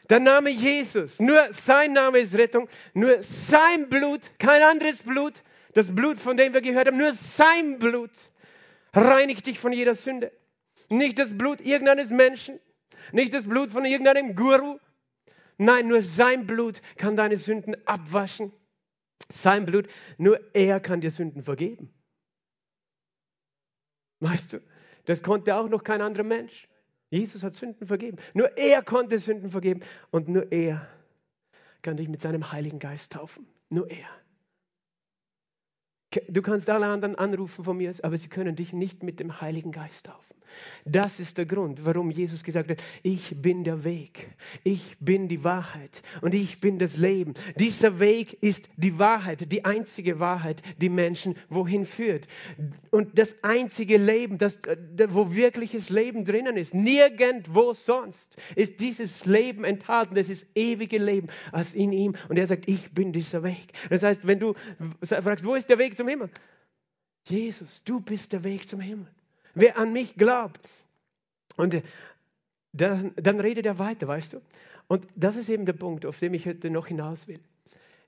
[0.09, 5.41] Der Name Jesus, nur sein Name ist Rettung, nur sein Blut, kein anderes Blut,
[5.73, 8.11] das Blut, von dem wir gehört haben, nur sein Blut
[8.93, 10.31] reinigt dich von jeder Sünde.
[10.89, 12.59] Nicht das Blut irgendeines Menschen,
[13.11, 14.79] nicht das Blut von irgendeinem Guru.
[15.57, 18.51] Nein, nur sein Blut kann deine Sünden abwaschen.
[19.29, 19.87] Sein Blut,
[20.17, 21.93] nur er kann dir Sünden vergeben.
[24.19, 24.61] Weißt du,
[25.05, 26.67] das konnte auch noch kein anderer Mensch.
[27.13, 28.17] Jesus hat Sünden vergeben.
[28.33, 29.81] Nur er konnte Sünden vergeben.
[30.09, 30.87] Und nur er
[31.83, 33.45] kann dich mit seinem Heiligen Geist taufen.
[33.69, 34.07] Nur er.
[36.27, 39.71] Du kannst alle anderen anrufen von mir, aber sie können dich nicht mit dem Heiligen
[39.71, 40.33] Geist taufen.
[40.85, 44.29] Das ist der Grund, warum Jesus gesagt hat, ich bin der Weg,
[44.63, 47.33] ich bin die Wahrheit und ich bin das Leben.
[47.57, 52.27] Dieser Weg ist die Wahrheit, die einzige Wahrheit, die Menschen wohin führt.
[52.91, 54.59] Und das einzige Leben, das,
[55.09, 61.27] wo wirkliches Leben drinnen ist, nirgendwo sonst ist dieses Leben enthalten, das ist ewige Leben
[61.51, 62.15] als in ihm.
[62.29, 63.73] Und er sagt, ich bin dieser Weg.
[63.89, 64.53] Das heißt, wenn du
[65.01, 66.29] fragst, wo ist der Weg zum Himmel?
[67.25, 69.07] Jesus, du bist der Weg zum Himmel
[69.53, 70.67] wer an mich glaubt.
[71.55, 71.83] Und äh,
[72.71, 74.41] dann, dann redet er weiter, weißt du?
[74.87, 77.39] Und das ist eben der Punkt, auf den ich heute noch hinaus will.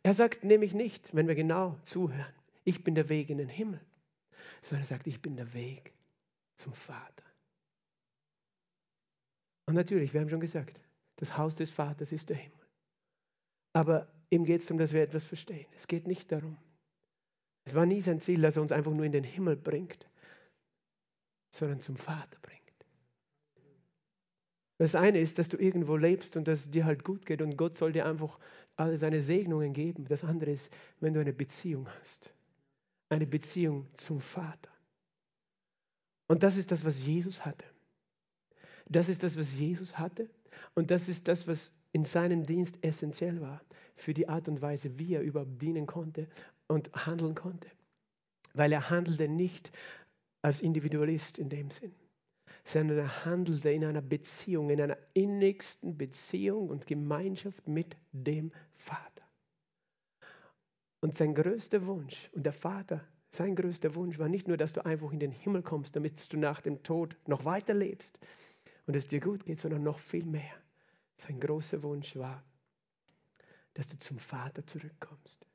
[0.03, 3.79] Er sagt nämlich nicht, wenn wir genau zuhören, ich bin der Weg in den Himmel,
[4.61, 5.93] sondern er sagt, ich bin der Weg
[6.55, 7.23] zum Vater.
[9.67, 10.79] Und natürlich, wir haben schon gesagt,
[11.17, 12.59] das Haus des Vaters ist der Himmel.
[13.73, 15.65] Aber ihm geht es darum, dass wir etwas verstehen.
[15.75, 16.57] Es geht nicht darum.
[17.65, 20.07] Es war nie sein Ziel, dass er uns einfach nur in den Himmel bringt,
[21.49, 22.61] sondern zum Vater bringt.
[24.77, 27.57] Das eine ist, dass du irgendwo lebst und dass es dir halt gut geht und
[27.57, 28.37] Gott soll dir einfach
[28.75, 30.05] alle seine Segnungen geben.
[30.07, 32.29] Das andere ist, wenn du eine Beziehung hast.
[33.09, 34.69] Eine Beziehung zum Vater.
[36.27, 37.65] Und das ist das, was Jesus hatte.
[38.87, 40.29] Das ist das, was Jesus hatte.
[40.73, 43.61] Und das ist das, was in seinem Dienst essentiell war.
[43.95, 46.27] Für die Art und Weise, wie er überhaupt dienen konnte
[46.67, 47.69] und handeln konnte.
[48.53, 49.71] Weil er handelte nicht
[50.41, 51.93] als Individualist in dem Sinn,
[52.63, 59.23] sondern er handelte in einer Beziehung, in einer innigsten Beziehung und Gemeinschaft mit dem Vater.
[61.01, 64.85] Und sein größter Wunsch, und der Vater, sein größter Wunsch war nicht nur, dass du
[64.85, 68.17] einfach in den Himmel kommst, damit du nach dem Tod noch weiter lebst
[68.87, 70.53] und es dir gut geht, sondern noch viel mehr.
[71.17, 72.43] Sein großer Wunsch war,
[73.73, 75.45] dass du zum Vater zurückkommst.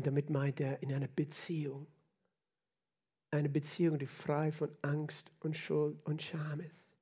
[0.00, 1.86] Und damit meint er in einer Beziehung
[3.30, 6.96] eine Beziehung, die frei von Angst und Schuld und Scham ist.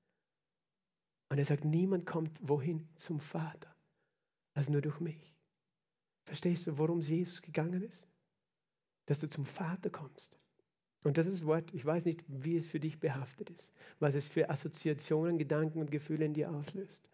[1.28, 3.72] Und er sagt, niemand kommt wohin zum Vater,
[4.52, 5.36] als nur durch mich.
[6.24, 8.04] Verstehst du, worum Jesus gegangen ist?
[9.06, 10.36] Dass du zum Vater kommst.
[11.04, 14.16] Und das ist das Wort, ich weiß nicht, wie es für dich behaftet ist, was
[14.16, 17.08] es für Assoziationen, Gedanken und Gefühle in dir auslöst.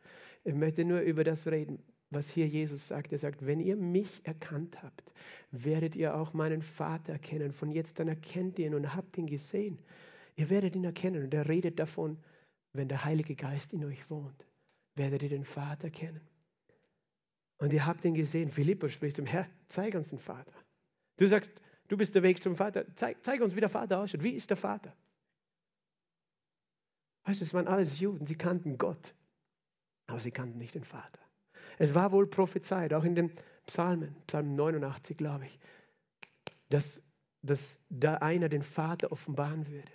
[0.44, 3.12] Ich möchte nur über das reden, was hier Jesus sagt.
[3.12, 5.12] Er sagt, wenn ihr mich erkannt habt,
[5.50, 7.52] werdet ihr auch meinen Vater erkennen.
[7.52, 9.78] Von jetzt an erkennt ihr ihn und habt ihn gesehen.
[10.36, 11.24] Ihr werdet ihn erkennen.
[11.24, 12.18] Und er redet davon,
[12.72, 14.46] wenn der Heilige Geist in euch wohnt,
[14.94, 16.20] werdet ihr den Vater kennen.
[17.58, 18.50] Und ihr habt ihn gesehen.
[18.50, 20.52] Philippus spricht zum Herr, zeig uns den Vater.
[21.16, 21.52] Du sagst,
[21.88, 22.84] du bist der Weg zum Vater.
[22.94, 24.22] Zeig, zeig uns, wie der Vater ausschaut.
[24.22, 24.94] Wie ist der Vater?
[27.24, 28.26] Weißt du, es waren alles Juden.
[28.26, 29.14] Sie kannten Gott,
[30.06, 31.23] aber sie kannten nicht den Vater.
[31.78, 33.32] Es war wohl prophezeit, auch in den
[33.66, 35.58] Psalmen, Psalm 89, glaube ich,
[36.68, 37.00] dass,
[37.42, 39.90] dass da einer den Vater offenbaren würde.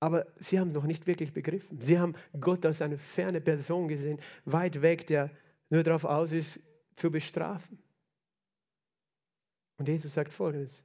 [0.00, 1.80] Aber sie haben es noch nicht wirklich begriffen.
[1.80, 5.30] Sie haben Gott als eine ferne Person gesehen, weit weg, der
[5.68, 6.60] nur darauf aus ist,
[6.96, 7.78] zu bestrafen.
[9.76, 10.84] Und Jesus sagt folgendes.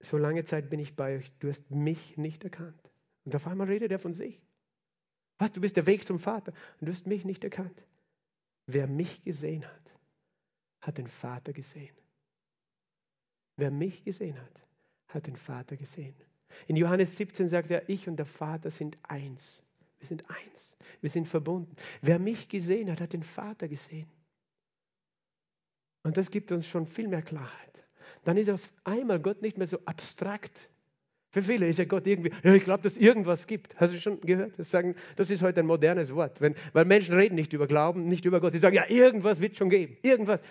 [0.00, 2.90] So lange Zeit bin ich bei euch, du hast mich nicht erkannt.
[3.24, 4.42] Und auf einmal redet er von sich.
[5.42, 7.82] Was, du bist der Weg zum Vater und du hast mich nicht erkannt.
[8.66, 9.92] Wer mich gesehen hat,
[10.80, 11.96] hat den Vater gesehen.
[13.56, 14.62] Wer mich gesehen hat,
[15.08, 16.14] hat den Vater gesehen.
[16.68, 19.64] In Johannes 17 sagt er, ich und der Vater sind eins.
[19.98, 20.76] Wir sind eins.
[21.00, 21.74] Wir sind verbunden.
[22.02, 24.08] Wer mich gesehen hat, hat den Vater gesehen.
[26.04, 27.84] Und das gibt uns schon viel mehr Klarheit.
[28.22, 30.70] Dann ist auf einmal Gott nicht mehr so abstrakt.
[31.32, 33.74] Für viele ist ja Gott irgendwie, ja, ich glaube, dass irgendwas gibt.
[33.76, 34.58] Hast du schon gehört?
[34.58, 36.42] Das, sagen, das ist heute ein modernes Wort.
[36.42, 38.52] Wenn, weil Menschen reden nicht über Glauben, nicht über Gott.
[38.52, 39.96] Die sagen, ja, irgendwas wird schon geben.
[40.02, 40.42] Irgendwas.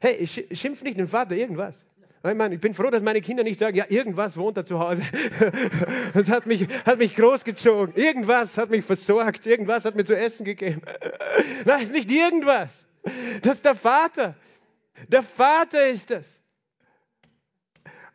[0.00, 1.86] Hey, schimpf nicht den Vater, irgendwas.
[2.22, 4.78] Ich, meine, ich bin froh, dass meine Kinder nicht sagen, ja, irgendwas wohnt da zu
[4.78, 5.02] Hause.
[6.12, 7.94] Das hat mich, hat mich großgezogen.
[7.94, 9.46] Irgendwas hat mich versorgt.
[9.46, 10.82] Irgendwas hat mir zu essen gegeben.
[11.64, 12.86] Nein, es ist nicht irgendwas.
[13.40, 14.34] Das ist der Vater.
[15.08, 16.42] Der Vater ist es.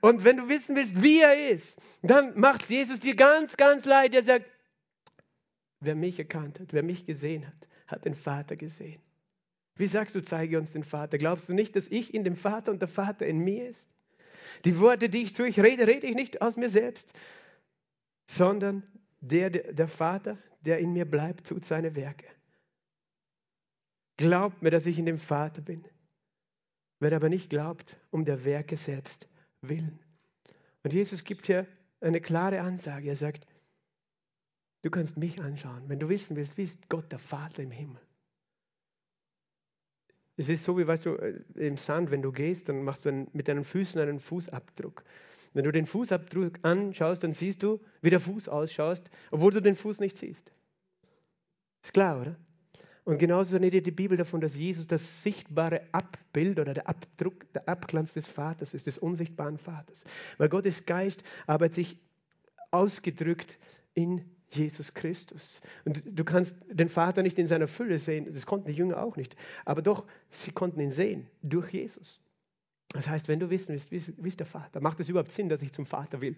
[0.05, 4.13] Und wenn du wissen willst, wie er ist, dann macht Jesus dir ganz, ganz leid.
[4.13, 4.45] Er sagt,
[5.79, 9.01] wer mich erkannt hat, wer mich gesehen hat, hat den Vater gesehen.
[9.73, 11.17] Wie sagst du, zeige uns den Vater?
[11.17, 13.89] Glaubst du nicht, dass ich in dem Vater und der Vater in mir ist?
[14.63, 17.11] Die Worte, die ich zu euch rede, rede ich nicht aus mir selbst,
[18.27, 18.83] sondern
[19.21, 22.27] der, der Vater, der in mir bleibt, tut seine Werke.
[24.17, 25.83] Glaubt mir, dass ich in dem Vater bin.
[26.99, 29.27] Wer aber nicht glaubt, um der Werke selbst
[29.69, 29.99] willen.
[30.84, 31.67] Und Jesus gibt hier
[32.01, 33.10] eine klare Ansage.
[33.10, 33.47] Er sagt,
[34.82, 35.84] du kannst mich anschauen.
[35.88, 38.01] Wenn du wissen willst, wie ist Gott der Vater im Himmel?
[40.38, 43.28] Es ist so, wie weißt du, äh, im Sand, wenn du gehst, dann machst du
[43.32, 45.04] mit deinen Füßen einen Fußabdruck.
[45.54, 49.75] Wenn du den Fußabdruck anschaust, dann siehst du, wie der Fuß ausschaut, obwohl du den
[49.75, 50.51] Fuß nicht siehst.
[51.82, 52.36] Ist klar, oder?
[53.05, 57.69] Und genauso redet die Bibel davon, dass Jesus das sichtbare Abbild oder der Abdruck, der
[57.69, 60.05] Abglanz des Vaters ist, des unsichtbaren Vaters.
[60.39, 61.97] Weil Gottes Geist arbeitet sich
[62.71, 63.59] ausgedrückt
[63.93, 65.61] in Jesus Christus.
[65.85, 69.17] Und du kannst den Vater nicht in seiner Fülle sehen, das konnten die Jünger auch
[69.17, 72.19] nicht, aber doch, sie konnten ihn sehen durch Jesus.
[72.89, 75.61] Das heißt, wenn du wissen willst, wie ist der Vater, macht es überhaupt Sinn, dass
[75.61, 76.35] ich zum Vater will?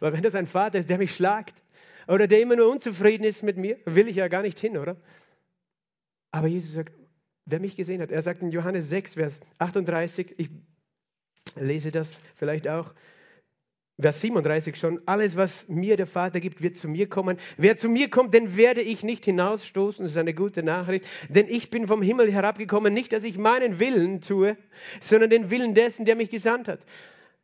[0.00, 1.62] Weil wenn das ein Vater ist, der mich schlagt
[2.08, 4.96] oder der immer nur unzufrieden ist mit mir, will ich ja gar nicht hin, oder?
[6.30, 6.92] Aber Jesus sagt,
[7.46, 10.50] wer mich gesehen hat, er sagt in Johannes 6, Vers 38, ich
[11.56, 12.94] lese das vielleicht auch,
[14.00, 17.38] Vers 37 schon, alles, was mir der Vater gibt, wird zu mir kommen.
[17.58, 20.04] Wer zu mir kommt, den werde ich nicht hinausstoßen.
[20.04, 21.04] Das ist eine gute Nachricht.
[21.28, 24.56] Denn ich bin vom Himmel herabgekommen, nicht, dass ich meinen Willen tue,
[25.00, 26.86] sondern den Willen dessen, der mich gesandt hat.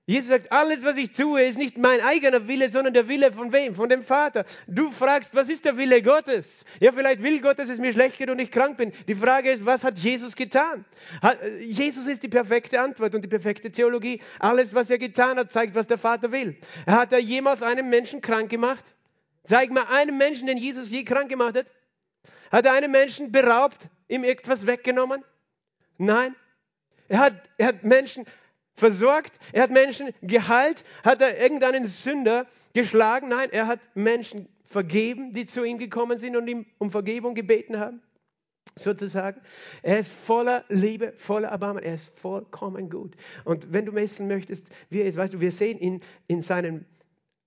[0.09, 3.53] Jesus sagt, alles, was ich tue, ist nicht mein eigener Wille, sondern der Wille von
[3.53, 3.75] wem?
[3.75, 4.45] Von dem Vater.
[4.69, 6.65] Du fragst, was ist der Wille Gottes?
[6.79, 8.93] Ja, vielleicht will Gott, dass es mir schlecht geht und ich krank bin.
[9.09, 10.85] Die Frage ist, was hat Jesus getan?
[11.59, 14.23] Jesus ist die perfekte Antwort und die perfekte Theologie.
[14.39, 16.57] Alles, was er getan hat, zeigt, was der Vater will.
[16.87, 18.95] Hat er jemals einen Menschen krank gemacht?
[19.43, 21.73] Zeig mal einen Menschen, den Jesus je krank gemacht hat.
[22.53, 25.25] Hat er einen Menschen beraubt, ihm etwas weggenommen?
[25.99, 26.37] Nein.
[27.09, 28.25] Er hat, er hat Menschen
[28.77, 33.29] versorgt, er hat Menschen geheilt, hat er irgendeinen Sünder geschlagen?
[33.29, 37.79] Nein, er hat Menschen vergeben, die zu ihm gekommen sind und ihm um Vergebung gebeten
[37.79, 38.03] haben.
[38.79, 39.41] Sozusagen.
[39.83, 41.83] Er ist voller Liebe, voller Erbarmen.
[41.83, 43.17] Er ist vollkommen gut.
[43.45, 46.85] Und wenn du wissen möchtest, wie er ist, weißt du, wir sehen ihn in seinen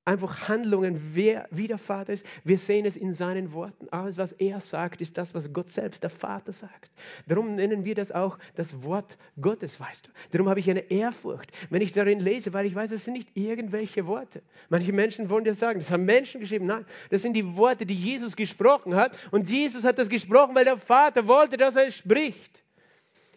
[0.09, 2.25] einfach Handlungen, wer, wie der Vater ist.
[2.43, 3.87] Wir sehen es in seinen Worten.
[3.91, 6.91] Alles, was er sagt, ist das, was Gott selbst, der Vater, sagt.
[7.27, 10.11] Darum nennen wir das auch das Wort Gottes, weißt du.
[10.31, 13.29] Darum habe ich eine Ehrfurcht, wenn ich darin lese, weil ich weiß, es sind nicht
[13.35, 14.41] irgendwelche Worte.
[14.69, 16.65] Manche Menschen wollen dir sagen, das haben Menschen geschrieben.
[16.65, 19.19] Nein, das sind die Worte, die Jesus gesprochen hat.
[19.29, 22.63] Und Jesus hat das gesprochen, weil der Vater wollte, dass er es spricht.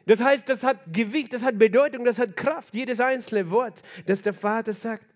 [0.07, 4.23] Das heißt, das hat Gewicht, das hat Bedeutung, das hat Kraft, jedes einzelne Wort, das
[4.23, 5.12] der Vater sagt.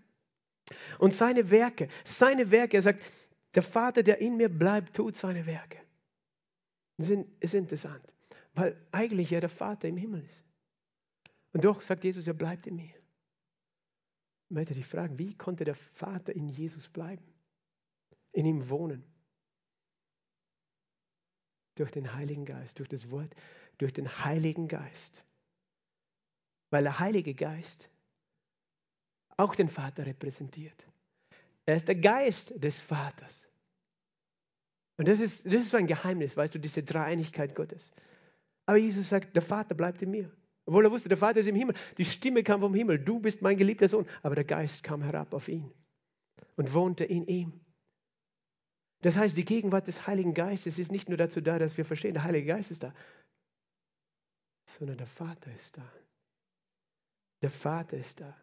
[0.99, 3.05] Und seine Werke, seine Werke, er sagt,
[3.55, 5.81] der Vater, der in mir bleibt, tut seine Werke.
[6.99, 8.03] Das ist interessant,
[8.55, 10.43] weil eigentlich ja der Vater im Himmel ist.
[11.53, 12.95] Und doch sagt Jesus, er bleibt in mir.
[14.49, 17.25] Ich möchte dich fragen, wie konnte der Vater in Jesus bleiben?
[18.33, 19.05] In ihm wohnen?
[21.75, 23.35] Durch den Heiligen Geist, durch das Wort,
[23.79, 25.25] durch den Heiligen Geist.
[26.71, 27.91] Weil der Heilige Geist
[29.37, 30.87] auch den Vater repräsentiert.
[31.67, 33.49] Er ist der Geist des Vaters.
[34.99, 37.93] Und das ist, das ist so ein Geheimnis, weißt du, diese Dreieinigkeit Gottes.
[38.67, 40.31] Aber Jesus sagt, der Vater bleibt in mir.
[40.65, 41.77] Obwohl er wusste, der Vater ist im Himmel.
[41.99, 42.99] Die Stimme kam vom Himmel.
[42.99, 44.07] Du bist mein geliebter Sohn.
[44.23, 45.71] Aber der Geist kam herab auf ihn
[46.57, 47.61] und wohnte in ihm.
[49.03, 52.15] Das heißt, die Gegenwart des Heiligen Geistes ist nicht nur dazu da, dass wir verstehen,
[52.15, 52.95] der Heilige Geist ist da,
[54.65, 55.93] sondern der Vater ist da.
[57.43, 58.37] Der Vater ist da.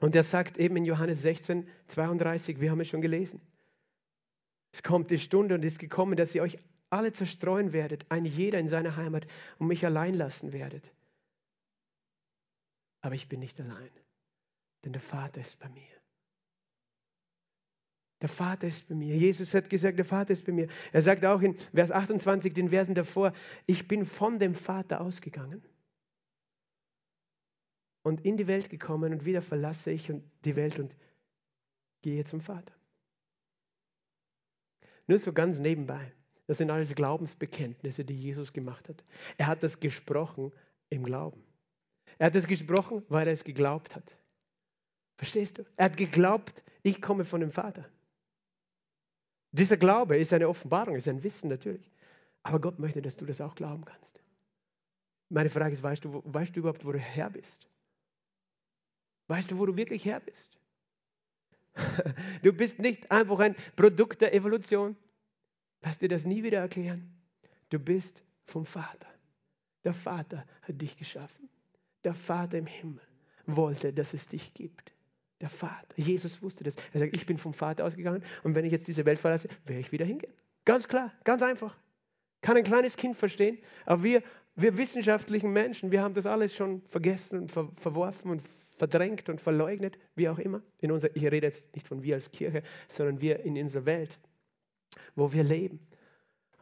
[0.00, 3.40] Und er sagt eben in Johannes 16, 32, wir haben es schon gelesen.
[4.72, 6.58] Es kommt die Stunde und ist gekommen, dass ihr euch
[6.88, 9.26] alle zerstreuen werdet, ein jeder in seiner Heimat
[9.58, 10.92] und mich allein lassen werdet.
[13.02, 13.90] Aber ich bin nicht allein,
[14.84, 15.82] denn der Vater ist bei mir.
[18.22, 19.16] Der Vater ist bei mir.
[19.16, 20.68] Jesus hat gesagt, der Vater ist bei mir.
[20.92, 23.32] Er sagt auch in Vers 28, den Versen davor,
[23.66, 25.62] ich bin von dem Vater ausgegangen
[28.02, 30.12] und in die Welt gekommen und wieder verlasse ich
[30.44, 30.94] die Welt und
[32.02, 32.72] gehe zum Vater.
[35.06, 36.12] Nur so ganz nebenbei.
[36.46, 39.04] Das sind alles Glaubensbekenntnisse, die Jesus gemacht hat.
[39.38, 40.52] Er hat das gesprochen
[40.88, 41.42] im Glauben.
[42.18, 44.16] Er hat das gesprochen, weil er es geglaubt hat.
[45.16, 45.64] Verstehst du?
[45.76, 47.88] Er hat geglaubt, ich komme von dem Vater.
[49.52, 51.90] Dieser Glaube ist eine Offenbarung, ist ein Wissen natürlich.
[52.42, 54.20] Aber Gott möchte, dass du das auch glauben kannst.
[55.28, 57.69] Meine Frage ist, weißt du, weißt du überhaupt, wo du her bist?
[59.30, 60.58] Weißt du, wo du wirklich her bist?
[62.42, 64.96] Du bist nicht einfach ein Produkt der Evolution.
[65.82, 67.14] Lass dir das nie wieder erklären.
[67.68, 69.06] Du bist vom Vater.
[69.84, 71.48] Der Vater hat dich geschaffen.
[72.02, 73.02] Der Vater im Himmel
[73.46, 74.92] wollte, dass es dich gibt.
[75.40, 75.94] Der Vater.
[75.94, 76.74] Jesus wusste das.
[76.92, 79.80] Er sagt, ich bin vom Vater ausgegangen und wenn ich jetzt diese Welt verlasse, werde
[79.80, 80.34] ich wieder hingehen.
[80.64, 81.78] Ganz klar, ganz einfach.
[82.40, 84.24] Kann ein kleines Kind verstehen, aber wir,
[84.56, 88.42] wir wissenschaftlichen Menschen, wir haben das alles schon vergessen und ver verworfen und
[88.80, 90.62] verdrängt und verleugnet, wie auch immer.
[90.78, 94.18] In unser, ich rede jetzt nicht von wir als Kirche, sondern wir in unserer Welt,
[95.14, 95.86] wo wir leben.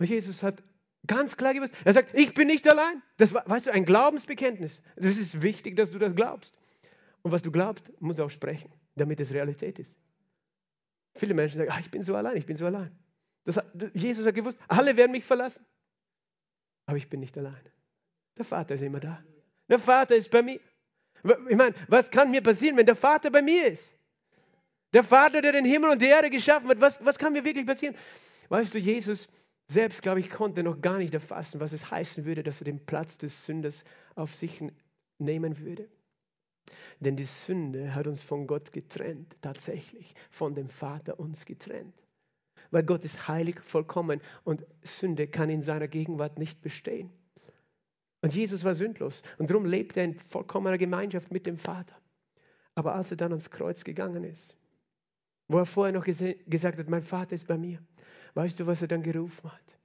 [0.00, 0.60] Und Jesus hat
[1.06, 3.02] ganz klar gewusst, er sagt, ich bin nicht allein.
[3.18, 4.82] Das war, weißt du, ein Glaubensbekenntnis.
[4.96, 6.58] Das ist wichtig, dass du das glaubst.
[7.22, 9.96] Und was du glaubst, musst du auch sprechen, damit es Realität ist.
[11.14, 12.90] Viele Menschen sagen, ach, ich bin so allein, ich bin so allein.
[13.44, 13.60] Das,
[13.94, 15.64] Jesus hat gewusst, alle werden mich verlassen.
[16.86, 17.62] Aber ich bin nicht allein.
[18.36, 19.22] Der Vater ist immer da.
[19.68, 20.58] Der Vater ist bei mir.
[21.22, 23.92] Ich meine, was kann mir passieren, wenn der Vater bei mir ist?
[24.92, 27.66] Der Vater, der den Himmel und die Erde geschaffen hat, was, was kann mir wirklich
[27.66, 27.94] passieren?
[28.48, 29.28] Weißt du, Jesus
[29.70, 32.84] selbst, glaube ich, konnte noch gar nicht erfassen, was es heißen würde, dass er den
[32.86, 34.62] Platz des Sünders auf sich
[35.18, 35.88] nehmen würde.
[37.00, 41.94] Denn die Sünde hat uns von Gott getrennt, tatsächlich, von dem Vater uns getrennt.
[42.70, 47.10] Weil Gott ist heilig, vollkommen und Sünde kann in seiner Gegenwart nicht bestehen.
[48.20, 51.96] Und Jesus war sündlos und darum lebte er in vollkommener Gemeinschaft mit dem Vater.
[52.74, 54.56] Aber als er dann ans Kreuz gegangen ist,
[55.46, 57.82] wo er vorher noch gesagt hat, mein Vater ist bei mir,
[58.34, 59.78] weißt du, was er dann gerufen hat?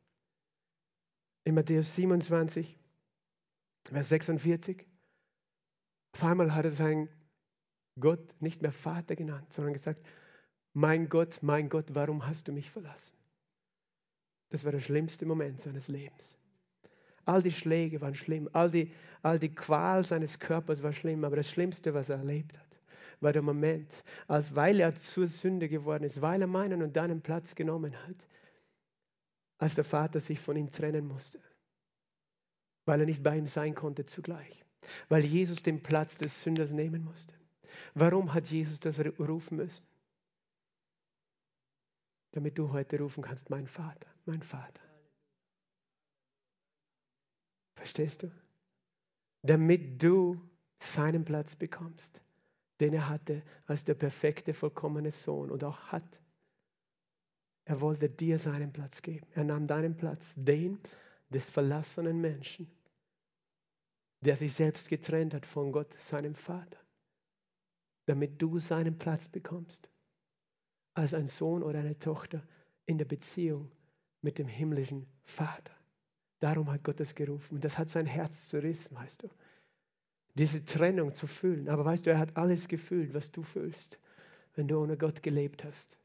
[1.45, 2.77] In Matthäus 27,
[3.85, 4.85] Vers 46.
[6.13, 7.09] Auf einmal hat er seinen
[7.99, 10.05] Gott nicht mehr Vater genannt, sondern gesagt,
[10.73, 13.15] mein Gott, mein Gott, warum hast du mich verlassen?
[14.49, 16.37] Das war der schlimmste Moment seines Lebens.
[17.25, 21.37] All die Schläge waren schlimm, all die, all die Qual seines Körpers war schlimm, aber
[21.37, 22.67] das Schlimmste, was er erlebt hat,
[23.21, 27.21] war der Moment, als weil er zur Sünde geworden ist, weil er meinen und deinen
[27.21, 28.27] Platz genommen hat,
[29.57, 31.39] als der Vater sich von ihm trennen musste,
[32.85, 34.65] weil er nicht bei ihm sein konnte zugleich,
[35.07, 37.33] weil Jesus den Platz des Sünders nehmen musste.
[37.93, 39.85] Warum hat Jesus das rufen müssen?
[42.31, 44.81] Damit du heute rufen kannst, mein Vater, mein Vater.
[47.75, 48.31] Verstehst du?
[49.41, 50.39] Damit du
[50.79, 52.21] seinen Platz bekommst,
[52.79, 56.21] den er hatte als der perfekte, vollkommene Sohn und auch hat.
[57.65, 59.25] Er wollte dir seinen Platz geben.
[59.33, 60.79] Er nahm deinen Platz, den
[61.29, 62.69] des verlassenen Menschen,
[64.21, 66.79] der sich selbst getrennt hat von Gott, seinem Vater,
[68.05, 69.89] damit du seinen Platz bekommst,
[70.93, 72.45] als ein Sohn oder eine Tochter
[72.85, 73.71] in der Beziehung
[74.21, 75.73] mit dem himmlischen Vater.
[76.43, 77.55] Darum hat Gott es gerufen.
[77.55, 79.29] Und das hat sein Herz zerrissen, weißt du.
[80.33, 81.69] Diese Trennung zu fühlen.
[81.69, 83.97] Aber weißt du, er hat alles gefühlt, was du fühlst,
[84.55, 85.97] wenn du ohne Gott gelebt hast.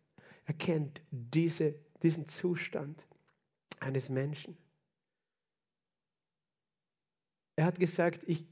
[0.44, 1.74] Er kennt diese,
[2.04, 3.04] diesen Zustand
[3.80, 4.56] eines Menschen.
[7.56, 8.46] Er hat gesagt, ich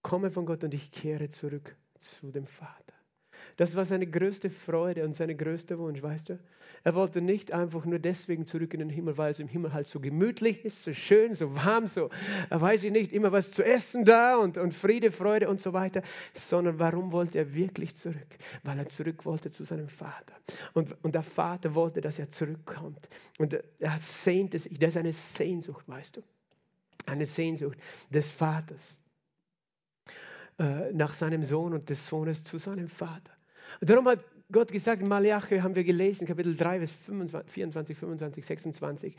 [0.00, 2.95] komme von Gott und ich kehre zurück zu dem Vater.
[3.56, 6.38] Das war seine größte Freude und sein größter Wunsch, weißt du?
[6.84, 9.86] Er wollte nicht einfach nur deswegen zurück in den Himmel, weil es im Himmel halt
[9.86, 12.10] so gemütlich ist, so schön, so warm, so,
[12.50, 16.02] weiß ich nicht, immer was zu essen da und, und Friede, Freude und so weiter,
[16.34, 18.38] sondern warum wollte er wirklich zurück?
[18.62, 20.34] Weil er zurück wollte zu seinem Vater.
[20.74, 23.08] Und, und der Vater wollte, dass er zurückkommt.
[23.38, 26.22] Und er sehnte sich, das ist eine Sehnsucht, weißt du?
[27.06, 27.78] Eine Sehnsucht
[28.10, 29.00] des Vaters
[30.58, 33.35] äh, nach seinem Sohn und des Sohnes zu seinem Vater.
[33.80, 34.20] Und darum hat
[34.50, 39.16] Gott gesagt, in Malachi haben wir gelesen, Kapitel 3, Vers 25, 24, 25, 26,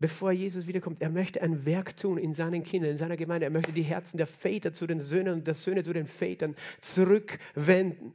[0.00, 3.46] bevor Jesus wiederkommt, er möchte ein Werk tun in seinen Kindern, in seiner Gemeinde.
[3.46, 6.56] Er möchte die Herzen der Väter zu den Söhnen und der Söhne zu den Vätern
[6.80, 8.14] zurückwenden.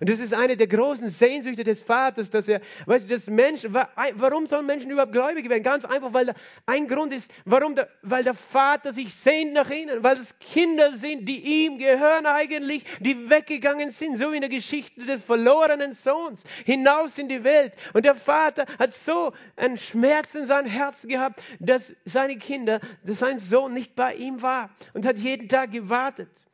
[0.00, 3.74] Und das ist eine der großen Sehnsüchte des Vaters, dass er, weißt du, das Menschen,
[3.74, 5.62] warum sollen Menschen überhaupt gläubig werden?
[5.62, 6.34] Ganz einfach, weil der,
[6.66, 10.96] ein Grund ist, warum der, weil der Vater sich sehnt nach ihnen, weil es Kinder
[10.96, 16.42] sind, die ihm gehören eigentlich, die weggegangen sind, so in der Geschichte des verlorenen Sohns,
[16.64, 17.74] hinaus in die Welt.
[17.92, 23.20] Und der Vater hat so einen Schmerz in seinem Herzen gehabt, dass seine Kinder, dass
[23.20, 26.45] sein Sohn nicht bei ihm war und hat jeden Tag gewartet.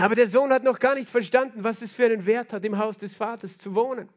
[0.00, 2.78] Aber der Sohn hat noch gar nicht verstanden, was es für einen Wert hat, im
[2.78, 4.08] Haus des Vaters zu wohnen.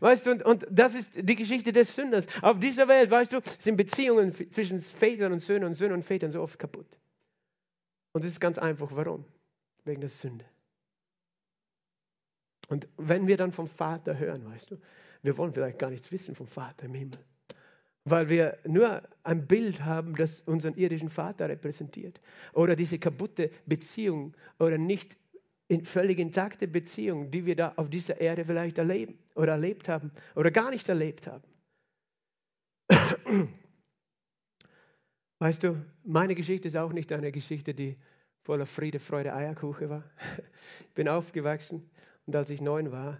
[0.00, 2.26] Weißt du, und, und das ist die Geschichte des Sünders.
[2.42, 6.30] Auf dieser Welt, weißt du, sind Beziehungen zwischen Vätern und Söhnen und Söhnen und Vätern
[6.30, 6.98] so oft kaputt.
[8.12, 9.24] Und es ist ganz einfach, warum?
[9.84, 10.44] Wegen der Sünde.
[12.68, 14.80] Und wenn wir dann vom Vater hören, weißt du,
[15.22, 17.18] wir wollen vielleicht gar nichts wissen vom Vater im Himmel,
[18.04, 22.20] weil wir nur ein Bild haben, das unseren irdischen Vater repräsentiert.
[22.52, 25.16] Oder diese kaputte Beziehung oder nicht
[25.68, 30.12] in völlig intakte Beziehung, die wir da auf dieser Erde vielleicht erleben oder erlebt haben
[30.36, 31.44] oder gar nicht erlebt haben.
[35.38, 37.96] Weißt du, meine Geschichte ist auch nicht eine Geschichte, die
[38.42, 40.04] voller Friede, Freude, Eierkuchen war.
[40.80, 41.90] Ich bin aufgewachsen
[42.26, 43.18] und als ich neun war,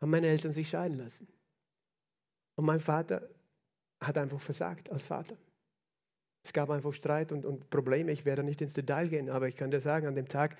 [0.00, 1.28] haben meine Eltern sich scheiden lassen.
[2.56, 3.28] Und mein Vater
[4.00, 5.36] hat einfach versagt als Vater.
[6.42, 8.12] Es gab einfach Streit und, und Probleme.
[8.12, 10.56] Ich werde nicht ins Detail gehen, aber ich kann dir sagen, an dem Tag,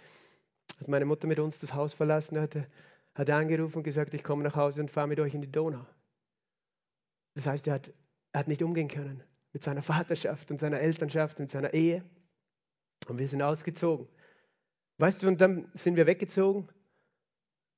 [0.78, 2.66] als meine Mutter mit uns das Haus verlassen hatte,
[3.14, 5.50] hat er angerufen und gesagt, ich komme nach Hause und fahre mit euch in die
[5.50, 5.86] Donau.
[7.34, 7.92] Das heißt, er hat,
[8.32, 9.22] er hat nicht umgehen können
[9.52, 12.04] mit seiner Vaterschaft und seiner Elternschaft und seiner Ehe.
[13.08, 14.08] Und wir sind ausgezogen.
[14.98, 16.68] Weißt du, und dann sind wir weggezogen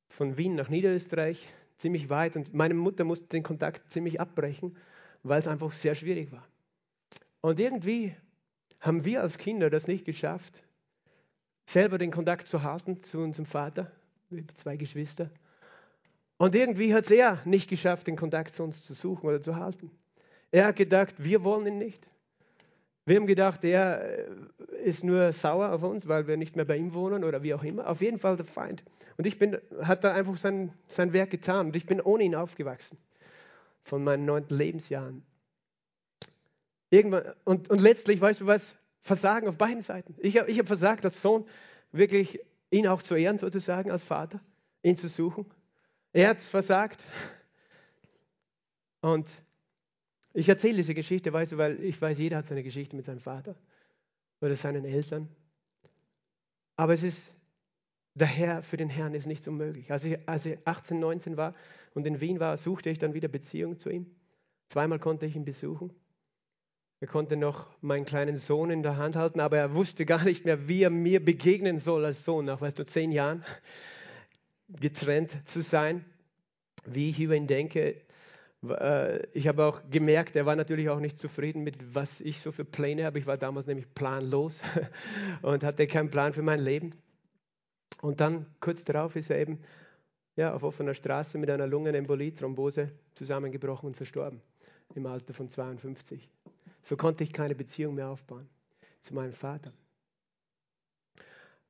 [0.08, 2.36] von Wien nach Niederösterreich, ziemlich weit.
[2.36, 4.76] Und meine Mutter musste den Kontakt ziemlich abbrechen
[5.22, 6.46] weil es einfach sehr schwierig war.
[7.40, 8.14] Und irgendwie
[8.80, 10.62] haben wir als Kinder das nicht geschafft,
[11.66, 13.90] selber den Kontakt zu halten zu unserem Vater,
[14.54, 15.30] zwei Geschwister.
[16.38, 19.56] Und irgendwie hat es er nicht geschafft, den Kontakt zu uns zu suchen oder zu
[19.56, 19.90] halten.
[20.50, 22.08] Er hat gedacht, wir wollen ihn nicht.
[23.04, 24.24] Wir haben gedacht, er äh,
[24.82, 27.62] ist nur sauer auf uns, weil wir nicht mehr bei ihm wohnen oder wie auch
[27.62, 27.88] immer.
[27.88, 28.84] Auf jeden Fall der Feind.
[29.16, 32.34] Und ich bin, hat da einfach sein, sein Werk getan und ich bin ohne ihn
[32.34, 32.98] aufgewachsen
[33.83, 35.24] von meinen neunten Lebensjahren.
[36.91, 40.14] Irgendwann, und, und letztlich, weißt du was, Versagen auf beiden Seiten.
[40.18, 41.47] Ich habe ich hab versagt als Sohn,
[41.93, 44.41] wirklich ihn auch zu ehren, sozusagen, als Vater,
[44.83, 45.47] ihn zu suchen.
[46.12, 47.05] Er hat versagt.
[49.01, 49.31] Und
[50.33, 53.20] ich erzähle diese Geschichte, weißt du, weil ich weiß, jeder hat seine Geschichte mit seinem
[53.20, 53.55] Vater
[54.41, 55.28] oder seinen Eltern.
[56.76, 57.33] Aber es ist
[58.14, 59.90] der Herr, für den Herrn ist nichts unmöglich.
[59.90, 61.54] Als ich, als ich 18, 19 war
[61.94, 64.06] und in Wien war, suchte ich dann wieder Beziehung zu ihm.
[64.66, 65.92] Zweimal konnte ich ihn besuchen.
[67.00, 70.44] Er konnte noch meinen kleinen Sohn in der Hand halten, aber er wusste gar nicht
[70.44, 73.42] mehr, wie er mir begegnen soll als Sohn, nach, weißt du, zehn Jahren
[74.68, 76.04] getrennt zu sein,
[76.84, 78.02] wie ich über ihn denke.
[78.68, 82.52] Äh, ich habe auch gemerkt, er war natürlich auch nicht zufrieden mit, was ich so
[82.52, 83.18] für Pläne habe.
[83.18, 84.61] Ich war damals nämlich planlos
[85.42, 86.92] und hatte keinen Plan für mein Leben.
[88.03, 89.61] Und dann kurz darauf ist er eben
[90.36, 94.40] ja, auf offener Straße mit einer Lungenembolie, Thrombose zusammengebrochen und verstorben
[94.94, 96.28] im Alter von 52.
[96.82, 98.48] So konnte ich keine Beziehung mehr aufbauen
[99.01, 99.72] zu meinem Vater.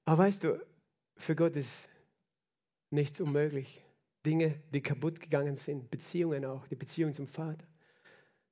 [0.04, 0.60] Aber weißt du,
[1.16, 1.88] für Gott ist
[2.90, 3.84] nichts unmöglich.
[4.24, 7.66] Dinge, die kaputt gegangen sind, Beziehungen auch, die Beziehung zum Vater.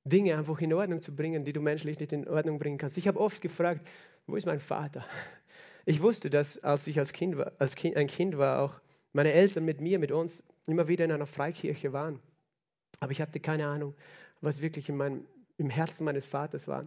[0.03, 2.97] Dinge einfach in Ordnung zu bringen, die du menschlich nicht in Ordnung bringen kannst.
[2.97, 3.87] Ich habe oft gefragt,
[4.25, 5.05] wo ist mein Vater?
[5.89, 8.79] Ich wusste, dass als ich als, kind war, als kind, ein Kind war, auch
[9.11, 12.19] meine Eltern mit mir, mit uns immer wieder in einer Freikirche waren.
[12.99, 13.95] Aber ich hatte keine Ahnung,
[14.39, 15.25] was wirklich in meinem,
[15.57, 16.85] im Herzen meines Vaters war,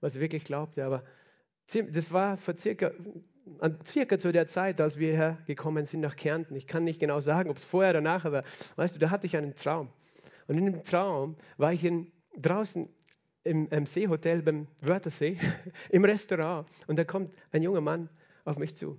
[0.00, 0.84] was er wirklich glaubte.
[0.84, 1.04] Aber
[1.72, 2.90] das war vor circa,
[3.84, 6.56] circa zu der Zeit, als wir hergekommen sind nach Kärnten.
[6.56, 8.42] Ich kann nicht genau sagen, ob es vorher oder nachher war.
[8.74, 9.88] Weißt du, da hatte ich einen Traum.
[10.48, 12.88] Und in dem Traum war ich in, draußen
[13.46, 15.38] im, im Seehotel beim Wörthersee,
[15.90, 16.68] im Restaurant.
[16.86, 18.08] Und da kommt ein junger Mann
[18.44, 18.98] auf mich zu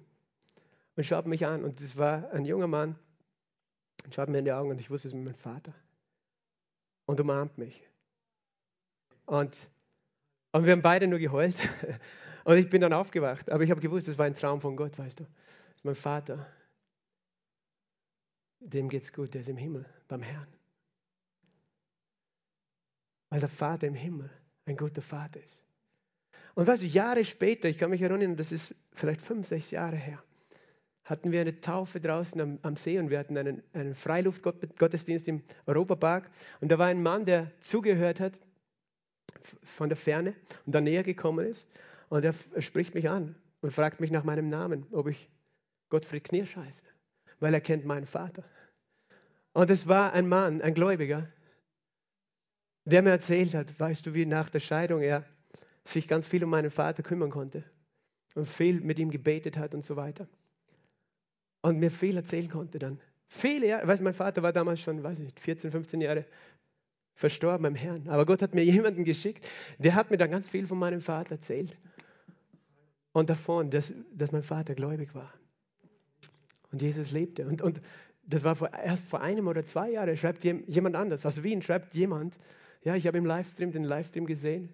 [0.96, 1.64] und schaut mich an.
[1.64, 2.98] Und es war ein junger Mann
[4.04, 5.74] und schaut mir in die Augen und ich wusste, es ist mein Vater.
[7.06, 7.88] Und umarmt mich.
[9.26, 9.70] Und,
[10.52, 11.56] und wir haben beide nur geheult.
[12.44, 13.52] Und ich bin dann aufgewacht.
[13.52, 15.26] Aber ich habe gewusst, es war ein Traum von Gott, weißt du.
[15.26, 16.48] Das ist mein Vater.
[18.62, 20.48] Dem geht's gut, der ist im Himmel, beim Herrn.
[23.30, 24.30] Weil der Vater im Himmel
[24.66, 25.64] ein guter Vater ist.
[26.56, 29.96] Und weißt du, Jahre später, ich kann mich erinnern, das ist vielleicht fünf, sechs Jahre
[29.96, 30.24] her,
[31.04, 35.44] hatten wir eine Taufe draußen am, am See und wir hatten einen, einen Freiluftgottesdienst im
[35.66, 36.30] Europapark.
[36.60, 38.40] Und da war ein Mann, der zugehört hat
[39.64, 40.34] von der Ferne
[40.66, 41.68] und dann näher gekommen ist.
[42.10, 45.30] Und er spricht mich an und fragt mich nach meinem Namen, ob ich
[45.90, 46.84] Gottfried Knirsch heiße.
[47.40, 48.44] weil er kennt meinen Vater.
[49.54, 51.28] Und es war ein Mann, ein Gläubiger,
[52.88, 55.26] der mir erzählt hat, weißt du, wie nach der Scheidung er
[55.84, 57.66] sich ganz viel um meinen Vater kümmern konnte
[58.34, 60.26] und viel mit ihm gebetet hat und so weiter.
[61.62, 63.02] Und mir viel erzählen konnte dann.
[63.28, 66.26] Viele Jahre, weißt mein Vater war damals schon, weiß nicht, 14, 15 Jahre
[67.14, 68.08] verstorben beim Herrn.
[68.08, 69.46] Aber Gott hat mir jemanden geschickt,
[69.80, 71.76] der hat mir dann ganz viel von meinem Vater erzählt.
[73.12, 75.34] Und davon, dass, dass mein Vater gläubig war.
[76.72, 77.46] Und Jesus lebte.
[77.48, 77.82] Und, und
[78.24, 81.26] das war vor, erst vor einem oder zwei Jahren, schreibt jemand anders.
[81.26, 82.40] Aus Wien schreibt jemand,
[82.88, 84.74] ja, ich habe im Livestream den Livestream gesehen.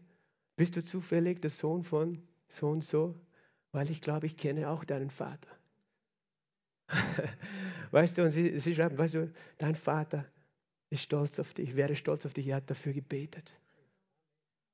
[0.55, 3.19] Bist du zufällig der Sohn von so und so?
[3.71, 5.49] Weil ich glaube, ich kenne auch deinen Vater.
[7.89, 10.31] weißt du, und sie, sie schreiben, weißt du, dein Vater
[10.91, 13.51] ist stolz auf dich, wäre stolz auf dich, er hat dafür gebetet.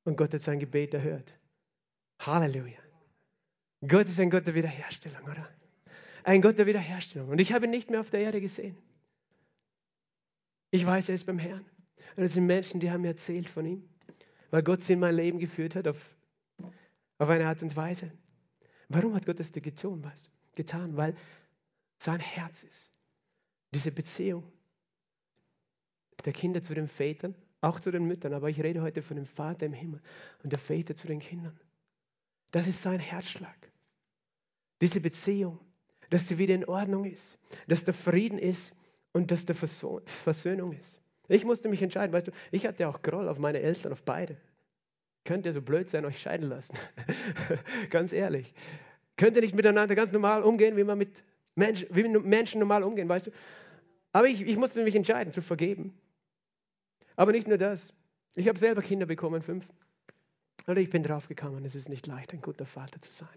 [0.03, 1.33] Und Gott hat sein Gebet erhört.
[2.19, 2.79] Halleluja.
[3.87, 5.47] Gott ist ein Gott der Wiederherstellung, oder?
[6.25, 7.29] Ein Gott der Wiederherstellung.
[7.29, 8.75] Und ich habe ihn nicht mehr auf der Erde gesehen.
[10.71, 11.65] Ich weiß, er ist beim Herrn.
[12.19, 13.87] Und es sind Menschen, die haben mir erzählt von ihm,
[14.51, 16.17] weil Gott sie in mein Leben geführt hat auf,
[17.17, 18.11] auf eine Art und Weise.
[18.89, 20.97] Warum hat Gott das dir getan, weißt getan?
[20.97, 21.15] Weil
[21.97, 22.91] sein Herz ist.
[23.73, 24.43] Diese Beziehung
[26.25, 29.25] der Kinder zu den Vätern, auch zu den Müttern, aber ich rede heute von dem
[29.25, 30.01] Vater im Himmel
[30.43, 31.57] und der Väter zu den Kindern.
[32.51, 33.71] Das ist sein Herzschlag.
[34.81, 35.57] Diese Beziehung,
[36.09, 37.39] dass sie wieder in Ordnung ist,
[37.69, 38.73] dass der Frieden ist
[39.13, 40.98] und dass der Versöhnung ist.
[41.29, 44.35] Ich musste mich entscheiden, weißt du, ich hatte auch Groll auf meine Eltern, auf beide.
[45.23, 46.75] Könnt ihr so blöd sein, euch scheiden lassen?
[47.89, 48.53] ganz ehrlich.
[49.15, 51.23] Könnt ihr nicht miteinander ganz normal umgehen, wie man mit
[51.55, 53.31] Menschen, wie Menschen normal umgehen, weißt du?
[54.11, 55.93] Aber ich, ich musste mich entscheiden, zu vergeben.
[57.15, 57.93] Aber nicht nur das.
[58.35, 59.67] Ich habe selber Kinder bekommen, fünf.
[60.65, 63.27] Und ich bin draufgekommen, es ist nicht leicht, ein guter Vater zu sein.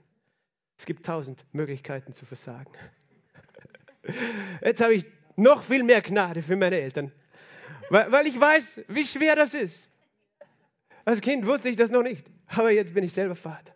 [0.79, 2.73] Es gibt tausend Möglichkeiten zu versagen.
[4.65, 5.05] Jetzt habe ich
[5.37, 7.13] noch viel mehr Gnade für meine Eltern,
[7.93, 9.91] weil, weil ich weiß, wie schwer das ist.
[11.05, 13.75] Als Kind wusste ich das noch nicht, aber jetzt bin ich selber Vater.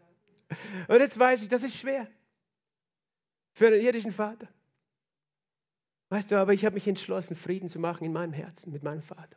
[0.88, 2.06] Und jetzt weiß ich, das ist schwer
[3.52, 4.48] für einen irdischen Vater.
[6.08, 9.02] Weißt du, aber ich habe mich entschlossen, Frieden zu machen in meinem Herzen mit meinem
[9.02, 9.36] Vater.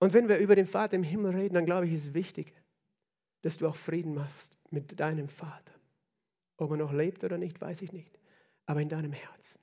[0.00, 2.52] Und wenn wir über den Vater im Himmel reden, dann glaube ich, ist es wichtig,
[3.40, 5.72] dass du auch Frieden machst mit deinem Vater.
[6.58, 8.18] Ob er noch lebt oder nicht, weiß ich nicht.
[8.66, 9.60] Aber in deinem Herzen.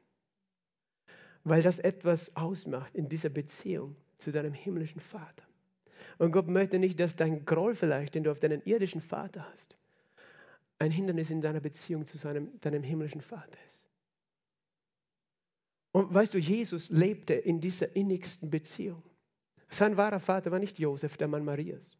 [1.45, 5.45] Weil das etwas ausmacht in dieser Beziehung zu deinem himmlischen Vater.
[6.17, 9.77] Und Gott möchte nicht, dass dein Groll vielleicht, den du auf deinen irdischen Vater hast,
[10.79, 13.87] ein Hindernis in deiner Beziehung zu seinem, deinem himmlischen Vater ist.
[15.91, 19.01] Und weißt du, Jesus lebte in dieser innigsten Beziehung.
[19.69, 21.97] Sein wahrer Vater war nicht Josef, der Mann Marias.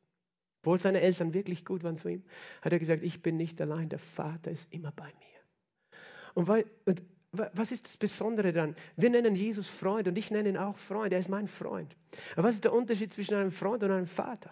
[0.61, 2.23] Obwohl seine Eltern wirklich gut waren zu ihm,
[2.61, 5.99] hat er gesagt, ich bin nicht allein, der Vater ist immer bei mir.
[6.33, 7.01] Und, weil, und
[7.37, 8.75] was ist das Besondere dann?
[8.95, 11.95] Wir nennen Jesus Freund und ich nenne ihn auch Freund, er ist mein Freund.
[12.33, 14.51] Aber was ist der Unterschied zwischen einem Freund und einem Vater?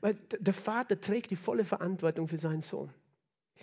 [0.00, 2.92] Weil der Vater trägt die volle Verantwortung für seinen Sohn.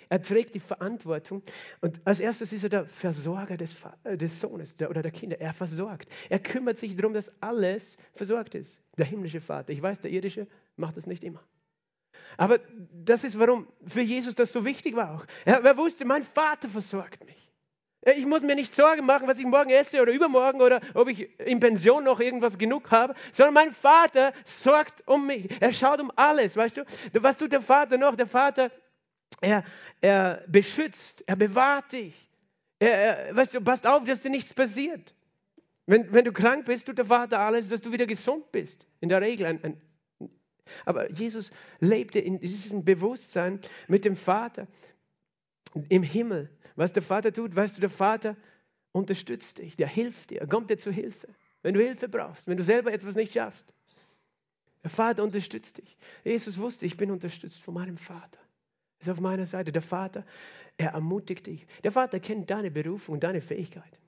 [0.10, 1.42] Er trägt die Verantwortung
[1.82, 5.40] und als erstes ist er der Versorger des, äh, des Sohnes der, oder der Kinder.
[5.40, 6.10] Er versorgt.
[6.30, 8.82] Er kümmert sich darum, dass alles versorgt ist.
[8.98, 9.74] Der himmlische Vater.
[9.74, 11.44] Ich weiß, der irdische macht das nicht immer.
[12.38, 12.60] Aber
[12.92, 15.26] das ist, warum für Jesus das so wichtig war auch.
[15.46, 17.52] Er, er wusste, mein Vater versorgt mich.
[18.06, 21.28] Ich muss mir nicht Sorgen machen, was ich morgen esse oder übermorgen oder ob ich
[21.40, 25.50] in Pension noch irgendwas genug habe, sondern mein Vater sorgt um mich.
[25.60, 26.86] Er schaut um alles, weißt du?
[27.14, 28.16] Was tut der Vater noch?
[28.16, 28.70] Der Vater
[29.42, 29.64] er,
[30.02, 32.30] er beschützt, er bewahrt dich.
[32.80, 35.16] Er, er, weißt du, passt auf, dass dir nichts passiert.
[35.88, 38.88] Wenn, wenn du krank bist, tut der Vater alles, dass du wieder gesund bist.
[39.02, 39.46] In der Regel.
[39.46, 39.82] Ein, ein,
[40.86, 44.68] aber Jesus lebte in diesem Bewusstsein mit dem Vater
[45.90, 46.50] im Himmel.
[46.76, 48.36] Was der Vater tut, weißt du, der Vater
[48.92, 51.28] unterstützt dich, der hilft dir, kommt dir zur Hilfe.
[51.62, 53.74] Wenn du Hilfe brauchst, wenn du selber etwas nicht schaffst.
[54.84, 55.98] Der Vater unterstützt dich.
[56.24, 58.40] Jesus wusste, ich bin unterstützt von meinem Vater
[59.00, 59.72] ist auf meiner Seite.
[59.72, 60.24] Der Vater,
[60.78, 61.66] er ermutigt dich.
[61.84, 64.00] Der Vater kennt deine Berufung und deine Fähigkeit.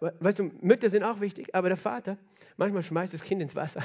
[0.00, 2.18] Weißt du, Mütter sind auch wichtig, aber der Vater,
[2.56, 3.82] manchmal schmeißt das Kind ins Wasser.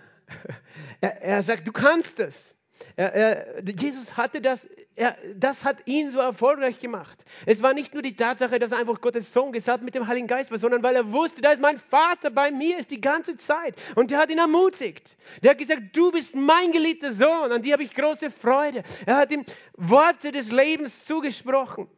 [1.00, 2.56] er, er sagt, du kannst es.
[2.96, 7.24] Er, er, Jesus hatte das, er, das hat ihn so erfolgreich gemacht.
[7.46, 10.26] Es war nicht nur die Tatsache, dass er einfach Gottes Sohn gesagt mit dem Heiligen
[10.26, 13.36] Geist war, sondern weil er wusste, da ist mein Vater bei mir ist die ganze
[13.36, 13.76] Zeit.
[13.94, 15.16] Und der hat ihn ermutigt.
[15.42, 18.82] Der hat gesagt, du bist mein geliebter Sohn, an die habe ich große Freude.
[19.06, 19.44] Er hat ihm
[19.76, 21.88] Worte des Lebens zugesprochen.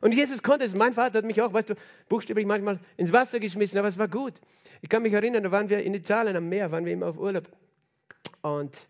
[0.00, 0.74] Und Jesus konnte es.
[0.74, 1.74] Mein Vater hat mich auch, weißt du,
[2.08, 4.34] buchstäblich manchmal ins Wasser geschmissen, aber es war gut.
[4.80, 7.18] Ich kann mich erinnern, da waren wir in Italien am Meer, waren wir immer auf
[7.18, 7.44] Urlaub.
[8.40, 8.88] Und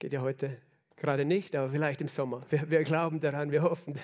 [0.00, 0.58] geht ja heute
[1.00, 2.42] Gerade nicht, aber vielleicht im Sommer.
[2.50, 3.98] Wir, wir glauben daran, wir hoffen.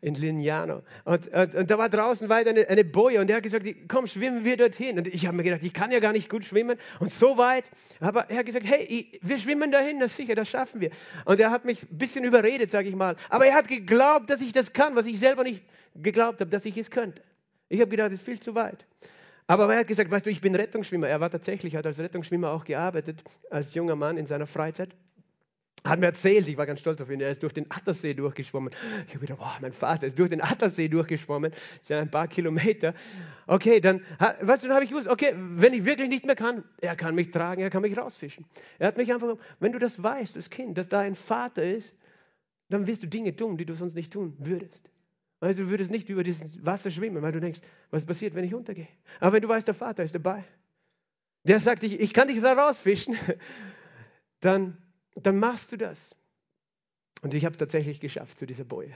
[0.00, 0.82] In Lignano.
[1.04, 4.08] Und, und, und, da war draußen weit eine, eine Boje und er hat gesagt, komm,
[4.08, 4.98] schwimmen wir dorthin.
[4.98, 6.76] Und ich habe mir gedacht, ich kann ja gar nicht gut schwimmen.
[6.98, 7.70] Und so weit.
[8.00, 10.90] Aber er hat gesagt, hey, wir schwimmen dahin, das ist sicher, das schaffen wir.
[11.24, 13.14] Und er hat mich ein bisschen überredet, sage ich mal.
[13.30, 15.62] Aber er hat geglaubt, dass ich das kann, was ich selber nicht
[15.94, 17.22] geglaubt habe, dass ich es könnte.
[17.68, 18.84] Ich habe gedacht, das ist viel zu weit.
[19.46, 21.08] Aber er hat gesagt, weißt du, ich bin Rettungsschwimmer.
[21.08, 24.96] Er war tatsächlich, hat als Rettungsschwimmer auch gearbeitet, als junger Mann in seiner Freizeit
[25.88, 28.72] hat mir erzählt, ich war ganz stolz auf ihn, er ist durch den Attersee durchgeschwommen.
[29.06, 32.28] Ich habe gedacht, boah, mein Vater ist durch den Attersee durchgeschwommen, das sind ein paar
[32.28, 32.94] Kilometer.
[33.46, 36.64] Okay, dann, weißt du, dann habe ich gewusst, okay, wenn ich wirklich nicht mehr kann,
[36.80, 38.44] er kann mich tragen, er kann mich rausfischen.
[38.78, 41.94] Er hat mich einfach, wenn du das weißt, das Kind, dass da ein Vater ist,
[42.68, 44.90] dann wirst du Dinge tun, die du sonst nicht tun würdest.
[45.40, 47.60] Also du würdest nicht über dieses Wasser schwimmen, weil du denkst,
[47.90, 48.88] was passiert, wenn ich untergehe?
[49.20, 50.44] Aber wenn du weißt, der Vater ist dabei,
[51.44, 53.16] der sagt, ich, ich kann dich da rausfischen,
[54.40, 54.76] dann
[55.26, 56.14] dann machst du das.
[57.22, 58.94] Und ich habe es tatsächlich geschafft zu dieser Boje.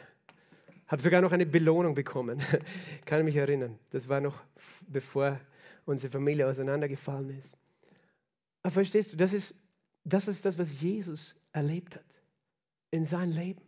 [0.87, 2.41] Habe sogar noch eine Belohnung bekommen.
[3.07, 3.79] Kann mich erinnern.
[3.91, 4.43] Das war noch
[4.87, 5.41] bevor
[5.85, 7.57] unsere Familie auseinandergefallen ist.
[8.62, 9.55] Aber verstehst du, das ist,
[10.05, 12.23] das ist das, was Jesus erlebt hat
[12.91, 13.62] in seinem Leben.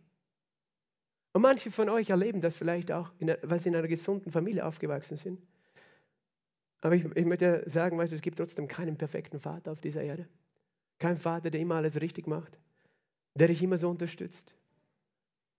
[1.33, 5.17] Und manche von euch erleben das vielleicht auch, weil sie in einer gesunden Familie aufgewachsen
[5.17, 5.41] sind.
[6.79, 10.03] Aber ich, ich möchte sagen, weißt du, es gibt trotzdem keinen perfekten Vater auf dieser
[10.03, 10.29] Erde.
[10.99, 12.57] Kein Vater, der immer alles richtig macht,
[13.33, 14.55] der dich immer so unterstützt.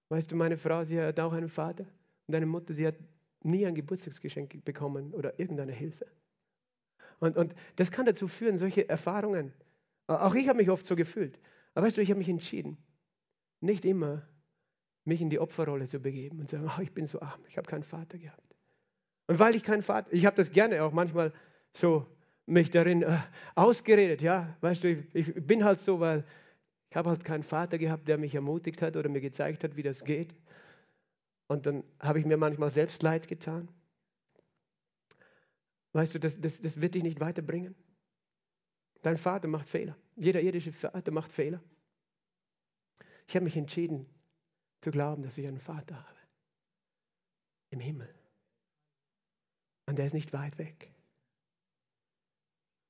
[0.08, 2.96] Weißt du, meine Frau, sie hat auch einen Vater und deine Mutter, sie hat
[3.42, 6.06] nie ein Geburtstagsgeschenk bekommen oder irgendeine Hilfe.
[7.18, 9.52] Und, und das kann dazu führen, solche Erfahrungen.
[10.06, 11.38] Auch ich habe mich oft so gefühlt.
[11.74, 12.76] Aber weißt du, ich habe mich entschieden,
[13.60, 14.22] nicht immer
[15.04, 17.56] mich in die Opferrolle zu begeben und zu sagen, oh, ich bin so arm, ich
[17.56, 18.56] habe keinen Vater gehabt.
[19.28, 21.32] Und weil ich keinen Vater, ich habe das gerne auch manchmal
[21.72, 22.06] so
[22.46, 23.18] mich darin äh,
[23.54, 26.24] ausgeredet, ja, weißt du, ich, ich bin halt so, weil
[26.88, 29.82] ich habe halt keinen Vater gehabt, der mich ermutigt hat oder mir gezeigt hat, wie
[29.82, 30.34] das geht.
[31.48, 33.68] Und dann habe ich mir manchmal selbst leid getan.
[35.92, 37.74] Weißt du, das, das, das wird dich nicht weiterbringen.
[39.02, 39.96] Dein Vater macht Fehler.
[40.16, 41.62] Jeder irdische Vater macht Fehler.
[43.26, 44.06] Ich habe mich entschieden
[44.80, 46.18] zu glauben, dass ich einen Vater habe.
[47.70, 48.12] Im Himmel.
[49.86, 50.95] Und der ist nicht weit weg.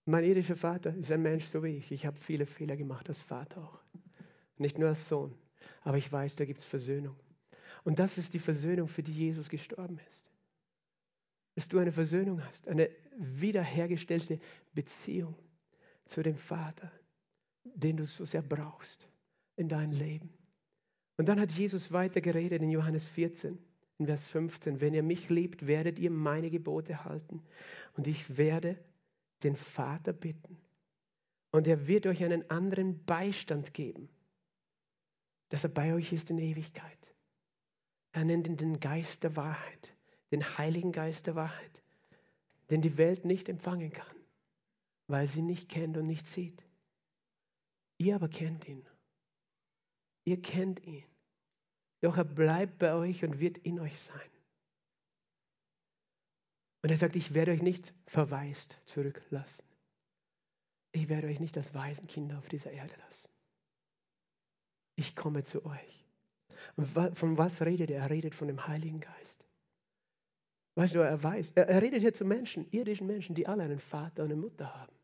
[0.08, 1.90] Mein irdischer Vater ist ein Mensch so wie ich.
[1.90, 3.80] Ich habe viele Fehler gemacht als Vater auch.
[4.56, 5.34] Nicht nur als Sohn.
[5.82, 7.16] Aber ich weiß, da gibt es Versöhnung.
[7.82, 10.24] Und das ist die Versöhnung, für die Jesus gestorben ist.
[11.56, 12.88] Dass du eine Versöhnung hast, eine
[13.18, 14.38] wiederhergestellte
[14.74, 15.34] Beziehung
[16.04, 16.92] zu dem Vater,
[17.64, 19.08] den du so sehr brauchst
[19.56, 20.30] in deinem Leben.
[21.16, 23.58] Und dann hat Jesus weiter geredet in Johannes 14,
[23.98, 24.80] in Vers 15.
[24.80, 27.42] Wenn ihr mich liebt, werdet ihr meine Gebote halten.
[27.96, 28.76] Und ich werde
[29.42, 30.58] den Vater bitten.
[31.50, 34.08] Und er wird euch einen anderen Beistand geben,
[35.48, 37.14] dass er bei euch ist in Ewigkeit.
[38.12, 39.94] Er nennt ihn den Geist der Wahrheit,
[40.30, 41.82] den Heiligen Geist der Wahrheit,
[42.70, 44.16] den die Welt nicht empfangen kann,
[45.06, 46.64] weil sie nicht kennt und nicht sieht.
[47.98, 48.84] Ihr aber kennt ihn.
[50.24, 51.04] Ihr kennt ihn.
[52.00, 54.30] Doch er bleibt bei euch und wird in euch sein.
[56.86, 59.66] Und er sagt, ich werde euch nicht verwaist zurücklassen.
[60.92, 63.28] Ich werde euch nicht als Waisenkinder auf dieser Erde lassen.
[64.94, 66.06] Ich komme zu euch.
[66.76, 66.86] Und
[67.18, 68.02] von was redet er?
[68.02, 69.44] Er redet von dem Heiligen Geist.
[70.76, 73.80] Weißt du, er weiß, er, er redet hier zu Menschen, irdischen Menschen, die alle einen
[73.80, 74.94] Vater und eine Mutter haben.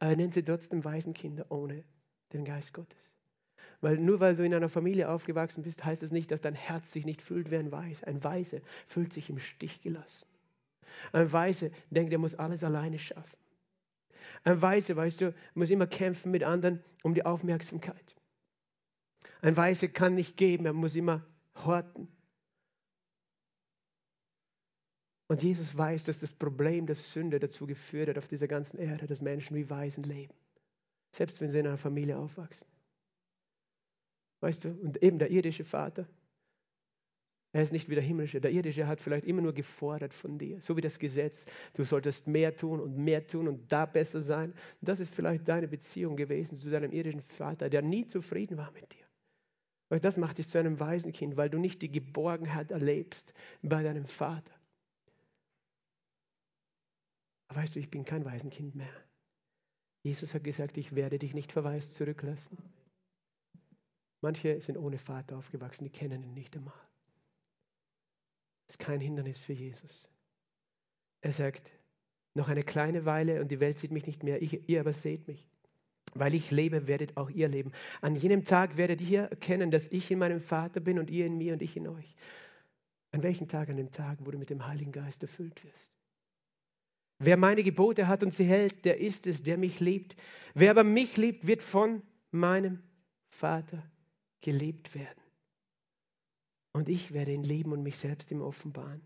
[0.00, 1.84] Er nennt sie trotzdem Waisenkinder ohne
[2.34, 3.14] den Geist Gottes.
[3.80, 6.54] Weil nur weil du in einer Familie aufgewachsen bist, heißt es das nicht, dass dein
[6.54, 8.06] Herz sich nicht fühlt wie ein Weise.
[8.06, 10.26] Ein Weise fühlt sich im Stich gelassen.
[11.12, 13.38] Ein Weise denkt, er muss alles alleine schaffen.
[14.44, 18.14] Ein Weise, weißt du, muss immer kämpfen mit anderen um die Aufmerksamkeit.
[19.40, 21.24] Ein Weise kann nicht geben, er muss immer
[21.64, 22.08] horten.
[25.28, 29.06] Und Jesus weiß, dass das Problem der Sünde dazu geführt hat auf dieser ganzen Erde,
[29.06, 30.34] dass Menschen wie Weisen leben.
[31.12, 32.66] Selbst wenn sie in einer Familie aufwachsen.
[34.40, 36.06] Weißt du, und eben der irdische Vater,
[37.54, 38.40] er ist nicht wie der himmlische.
[38.40, 41.46] Der irdische hat vielleicht immer nur gefordert von dir, so wie das Gesetz.
[41.74, 44.52] Du solltest mehr tun und mehr tun und da besser sein.
[44.80, 48.92] Das ist vielleicht deine Beziehung gewesen zu deinem irdischen Vater, der nie zufrieden war mit
[48.92, 49.04] dir.
[49.88, 53.32] Weil das macht dich zu einem Waisenkind, weil du nicht die Geborgenheit erlebst
[53.62, 54.52] bei deinem Vater.
[57.46, 59.04] Aber weißt du, ich bin kein Waisenkind mehr.
[60.02, 62.58] Jesus hat gesagt, ich werde dich nicht verwaist zurücklassen.
[64.22, 66.74] Manche sind ohne Vater aufgewachsen, die kennen ihn nicht einmal
[68.68, 70.08] ist kein Hindernis für Jesus.
[71.20, 71.72] Er sagt,
[72.34, 75.28] noch eine kleine Weile und die Welt sieht mich nicht mehr, ich, ihr aber seht
[75.28, 75.46] mich.
[76.14, 77.72] Weil ich lebe, werdet auch ihr leben.
[78.00, 81.38] An jenem Tag werdet ihr erkennen, dass ich in meinem Vater bin und ihr in
[81.38, 82.14] mir und ich in euch.
[83.12, 83.68] An welchem Tag?
[83.68, 85.92] An dem Tag, wo du mit dem Heiligen Geist erfüllt wirst.
[87.18, 90.16] Wer meine Gebote hat und sie hält, der ist es, der mich liebt.
[90.54, 92.02] Wer aber mich liebt, wird von
[92.32, 92.82] meinem
[93.30, 93.82] Vater
[94.40, 95.23] gelebt werden.
[96.74, 99.00] Und ich werde ihn lieben und mich selbst ihm offenbaren.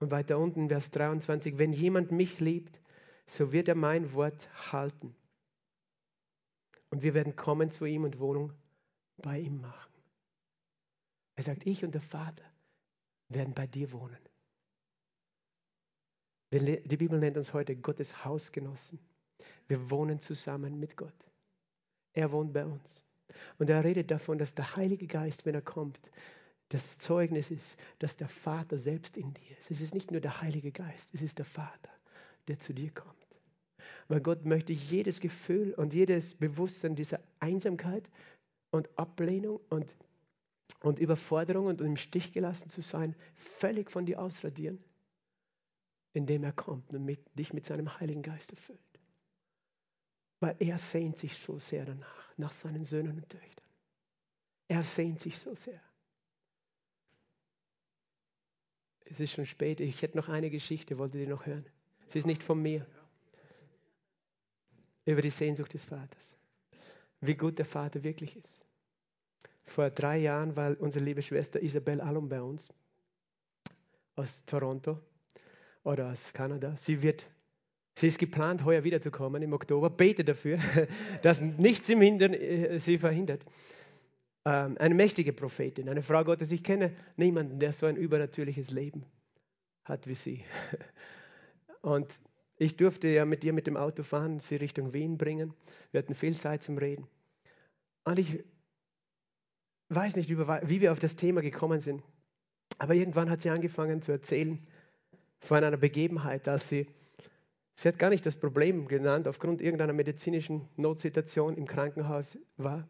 [0.00, 2.80] Und weiter unten, Vers 23, wenn jemand mich liebt,
[3.26, 5.14] so wird er mein Wort halten.
[6.90, 8.52] Und wir werden kommen zu ihm und Wohnung
[9.18, 9.92] bei ihm machen.
[11.36, 12.44] Er sagt, ich und der Vater
[13.28, 14.18] werden bei dir wohnen.
[16.50, 18.98] Die Bibel nennt uns heute Gottes Hausgenossen.
[19.68, 21.14] Wir wohnen zusammen mit Gott.
[22.14, 23.04] Er wohnt bei uns.
[23.58, 26.00] Und er redet davon, dass der Heilige Geist, wenn er kommt,
[26.70, 29.70] das Zeugnis ist, dass der Vater selbst in dir ist.
[29.70, 31.90] Es ist nicht nur der Heilige Geist, es ist der Vater,
[32.46, 33.14] der zu dir kommt.
[34.08, 38.10] Weil Gott möchte jedes Gefühl und jedes Bewusstsein dieser Einsamkeit
[38.70, 39.96] und Ablehnung und,
[40.80, 44.82] und Überforderung und im Stich gelassen zu sein, völlig von dir ausradieren,
[46.12, 48.78] indem er kommt und mit, dich mit seinem Heiligen Geist erfüllt.
[50.40, 53.66] Weil er sehnt sich so sehr danach, nach seinen Söhnen und Töchtern.
[54.68, 55.80] Er sehnt sich so sehr.
[59.10, 59.80] Es ist schon spät.
[59.80, 61.64] Ich hätte noch eine Geschichte, wolltet ihr noch hören?
[62.06, 62.86] Sie ist nicht von mir.
[65.04, 66.36] Über die Sehnsucht des Vaters.
[67.20, 68.64] Wie gut der Vater wirklich ist.
[69.64, 72.72] Vor drei Jahren war unsere liebe Schwester Isabel Allum bei uns
[74.16, 74.98] aus Toronto
[75.84, 76.76] oder aus Kanada.
[76.76, 77.26] Sie wird
[77.98, 79.90] Sie ist geplant, heuer wiederzukommen im Oktober.
[79.90, 80.60] Bete dafür,
[81.22, 83.42] dass nichts äh, sie verhindert.
[84.48, 86.50] Ähm, eine mächtige Prophetin, eine Frau Gottes.
[86.50, 89.04] Ich kenne niemanden, der so ein übernatürliches Leben
[89.84, 90.42] hat wie sie.
[91.82, 92.18] Und
[92.56, 95.52] ich durfte ja mit ihr mit dem Auto fahren, sie Richtung Wien bringen.
[95.90, 97.06] Wir hatten viel Zeit zum Reden.
[98.04, 98.42] Und ich
[99.90, 102.02] weiß nicht, wie wir auf das Thema gekommen sind.
[102.78, 104.66] Aber irgendwann hat sie angefangen zu erzählen
[105.40, 106.86] von einer Begebenheit, als sie
[107.74, 112.88] Sie hat gar nicht das Problem genannt, aufgrund irgendeiner medizinischen Notsituation im Krankenhaus war,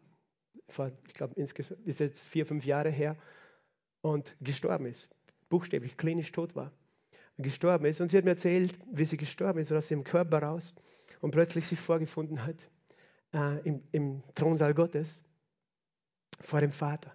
[0.67, 3.17] vor, ich glaube, insgesamt ist jetzt vier, fünf Jahre her,
[4.01, 5.09] und gestorben ist,
[5.49, 6.71] buchstäblich klinisch tot war,
[7.37, 8.01] gestorben ist.
[8.01, 10.75] Und sie hat mir erzählt, wie sie gestorben ist, aus ihrem Körper raus
[11.21, 12.69] und plötzlich sich vorgefunden hat
[13.33, 15.23] äh, im, im Thronsaal Gottes
[16.41, 17.13] vor dem Vater.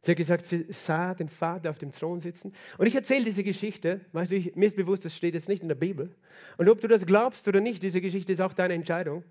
[0.00, 2.52] Sie hat gesagt, sie sah den Vater auf dem Thron sitzen.
[2.78, 5.62] Und ich erzähle diese Geschichte, weißt du, ich, mir ist bewusst, das steht jetzt nicht
[5.62, 6.14] in der Bibel.
[6.58, 9.24] Und ob du das glaubst oder nicht, diese Geschichte ist auch deine Entscheidung.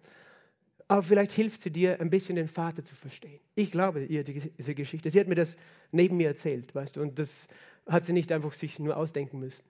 [0.88, 3.40] Aber vielleicht hilft sie dir, ein bisschen den Vater zu verstehen.
[3.56, 5.10] Ich glaube ihr diese Geschichte.
[5.10, 5.56] Sie hat mir das
[5.92, 7.48] neben mir erzählt, weißt du, und das
[7.88, 9.66] hat sie nicht einfach sich nur ausdenken müssen.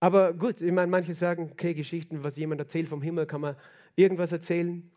[0.00, 3.56] Aber gut, ich meine, manche sagen, okay, Geschichten, was jemand erzählt vom Himmel, kann man
[3.94, 4.90] irgendwas erzählen.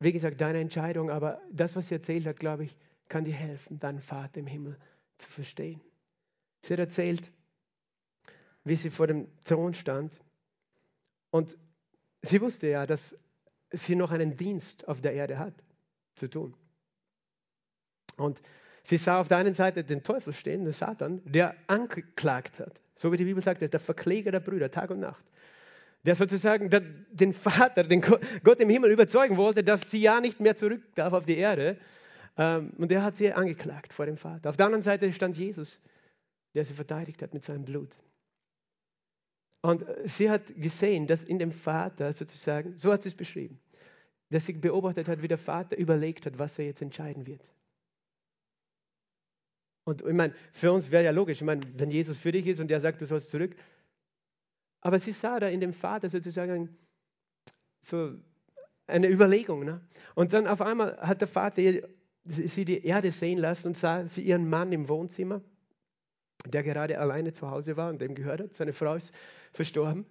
[0.00, 2.76] Wie gesagt, deine Entscheidung, aber das, was sie erzählt hat, glaube ich,
[3.08, 4.78] kann dir helfen, deinen Vater im Himmel
[5.16, 5.80] zu verstehen.
[6.62, 7.30] Sie hat erzählt,
[8.64, 10.18] wie sie vor dem Thron stand
[11.30, 11.56] und
[12.22, 13.16] sie wusste ja, dass
[13.70, 15.54] sie noch einen Dienst auf der Erde hat
[16.14, 16.54] zu tun.
[18.16, 18.40] Und
[18.82, 22.80] sie sah auf der einen Seite den Teufel stehen, den Satan, der angeklagt hat.
[22.96, 25.24] So wie die Bibel sagt, er ist der Verkläger der Brüder, Tag und Nacht.
[26.04, 26.70] Der sozusagen
[27.10, 31.12] den Vater, den Gott im Himmel überzeugen wollte, dass sie ja nicht mehr zurück darf
[31.12, 31.78] auf die Erde,
[32.38, 34.50] ähm, und er hat sie angeklagt vor dem Vater.
[34.50, 35.80] Auf der anderen Seite stand Jesus,
[36.54, 37.96] der sie verteidigt hat mit seinem Blut.
[39.66, 43.58] Und sie hat gesehen, dass in dem Vater sozusagen, so hat sie es beschrieben,
[44.30, 47.52] dass sie beobachtet hat, wie der Vater überlegt hat, was er jetzt entscheiden wird.
[49.82, 52.60] Und ich meine, für uns wäre ja logisch, ich meine, wenn Jesus für dich ist
[52.60, 53.56] und er sagt, du sollst zurück.
[54.82, 56.68] Aber sie sah da in dem Vater sozusagen
[57.80, 58.14] so
[58.86, 59.64] eine Überlegung.
[59.64, 59.80] Ne?
[60.14, 61.60] Und dann auf einmal hat der Vater
[62.24, 65.42] sie die Erde sehen lassen und sah sie ihren Mann im Wohnzimmer,
[66.46, 68.54] der gerade alleine zu Hause war und dem gehört hat.
[68.54, 69.12] Seine Frau ist
[69.52, 70.06] verstorben.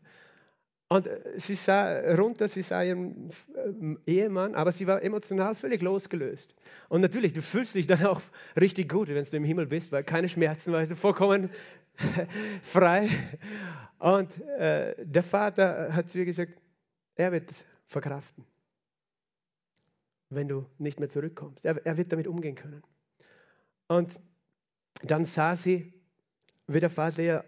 [0.87, 5.81] Und äh, sie sah runter, sie sah ihren äh, Ehemann, aber sie war emotional völlig
[5.81, 6.53] losgelöst.
[6.89, 8.21] Und natürlich, du fühlst dich dann auch
[8.59, 11.49] richtig gut, wenn du im Himmel bist, weil keine Schmerzen, weißt du, vollkommen
[12.61, 13.09] frei.
[13.97, 16.53] Und äh, der Vater hat zu ihr gesagt,
[17.15, 18.45] er wird verkraften
[20.29, 21.65] wenn du nicht mehr zurückkommst.
[21.65, 22.83] Er, er wird damit umgehen können.
[23.87, 24.19] Und
[25.03, 25.93] dann sah sie,
[26.67, 27.45] wie der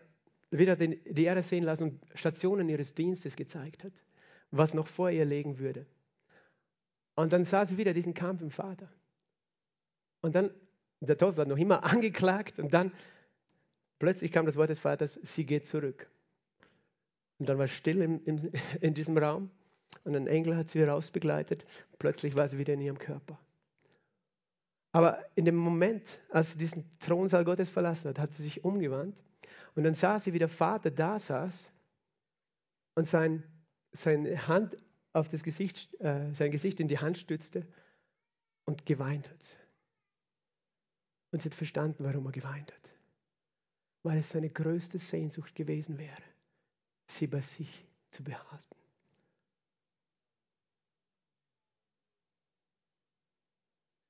[0.49, 3.93] wieder die Erde sehen lassen und Stationen ihres Dienstes gezeigt hat,
[4.51, 5.85] was noch vor ihr liegen würde.
[7.15, 8.89] Und dann sah sie wieder diesen Kampf im Vater.
[10.21, 10.51] Und dann,
[10.99, 12.91] der Teufel hat noch immer angeklagt und dann
[13.99, 16.09] plötzlich kam das Wort des Vaters, sie geht zurück.
[17.39, 18.51] Und dann war still in, in,
[18.81, 19.51] in diesem Raum
[20.03, 21.65] Und ein Engel hat sie rausbegleitet.
[21.99, 23.39] Plötzlich war sie wieder in ihrem Körper.
[24.97, 29.23] Aber in dem Moment, als sie diesen Thronsaal Gottes verlassen hat, hat sie sich umgewandt.
[29.75, 31.71] Und dann sah sie, wie der Vater da saß
[32.95, 33.43] und sein,
[33.91, 34.75] seine Hand
[35.13, 37.67] auf das Gesicht, äh, sein Gesicht in die Hand stützte
[38.65, 39.55] und geweint hat.
[41.29, 42.91] Und sie hat verstanden, warum er geweint hat.
[44.01, 46.23] Weil es seine größte Sehnsucht gewesen wäre,
[47.05, 48.75] sie bei sich zu behalten.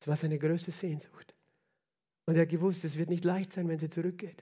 [0.07, 1.35] War seine größte Sehnsucht.
[2.25, 4.41] Und er hat gewusst, es wird nicht leicht sein, wenn sie zurückgeht.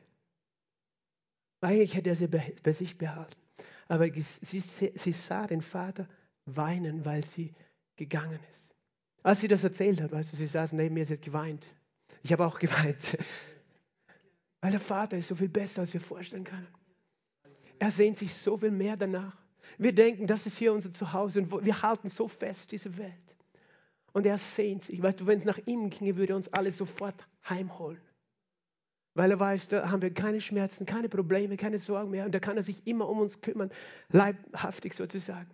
[1.61, 3.41] Eigentlich hätte er sie bei sich behalten.
[3.87, 6.07] Aber sie, sie sah den Vater
[6.45, 7.53] weinen, weil sie
[7.95, 8.75] gegangen ist.
[9.23, 11.67] Als sie das erzählt hat, weißt du, sie saß neben mir, sie hat geweint.
[12.21, 13.17] Ich habe auch geweint.
[14.61, 16.67] Weil der Vater ist so viel besser, als wir vorstellen können.
[17.79, 19.35] Er sehnt sich so viel mehr danach.
[19.77, 23.24] Wir denken, das ist hier unser Zuhause und wir halten so fest diese Welt.
[24.15, 25.03] Und er sehnt sich.
[25.03, 27.99] Weißt du, wenn es nach ihm ginge, würde er uns alle sofort heimholen.
[29.13, 32.23] Weil er weiß, da haben wir keine Schmerzen, keine Probleme, keine Sorgen mehr.
[32.23, 33.71] Und da kann er sich immer um uns kümmern,
[34.13, 35.49] leibhaftig sozusagen.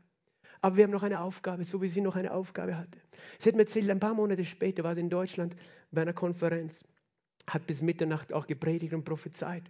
[0.62, 2.99] Aber wir haben noch eine Aufgabe, so wie sie noch eine Aufgabe hatte.
[3.39, 5.55] Sie hat mir erzählt, ein paar Monate später war sie in Deutschland
[5.89, 6.84] bei einer Konferenz,
[7.47, 9.64] hat bis Mitternacht auch gepredigt und prophezeit.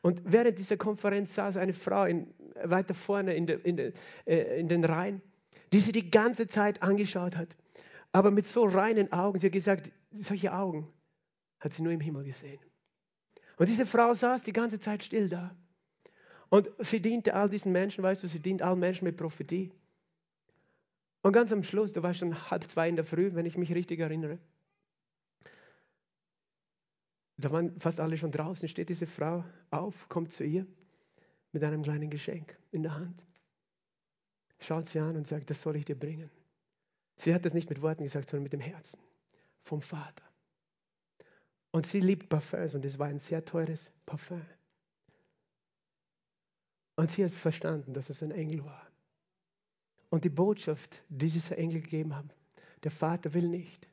[0.00, 2.28] Und während dieser Konferenz saß eine Frau in,
[2.62, 3.92] weiter vorne in, de, in, de,
[4.26, 5.22] äh, in den Reihen,
[5.72, 7.56] die sie die ganze Zeit angeschaut hat.
[8.18, 9.38] Aber mit so reinen Augen.
[9.38, 10.92] Sie hat gesagt, solche Augen
[11.60, 12.58] hat sie nur im Himmel gesehen.
[13.58, 15.54] Und diese Frau saß die ganze Zeit still da.
[16.48, 19.70] Und sie diente all diesen Menschen, weißt du, sie dient allen Menschen mit Prophetie.
[21.22, 23.72] Und ganz am Schluss, da war schon halb zwei in der Früh, wenn ich mich
[23.72, 24.40] richtig erinnere.
[27.36, 30.66] Da waren fast alle schon draußen, steht diese Frau auf, kommt zu ihr
[31.52, 33.24] mit einem kleinen Geschenk in der Hand.
[34.58, 36.28] Schaut sie an und sagt, das soll ich dir bringen.
[37.18, 38.98] Sie hat das nicht mit Worten gesagt, sondern mit dem Herzen.
[39.64, 40.24] Vom Vater.
[41.72, 44.40] Und sie liebt Parfums und es war ein sehr teures Parfum.
[46.96, 48.86] Und sie hat verstanden, dass es ein Engel war.
[50.10, 52.34] Und die Botschaft, die dieser Engel gegeben hat,
[52.82, 53.88] der Vater will nicht,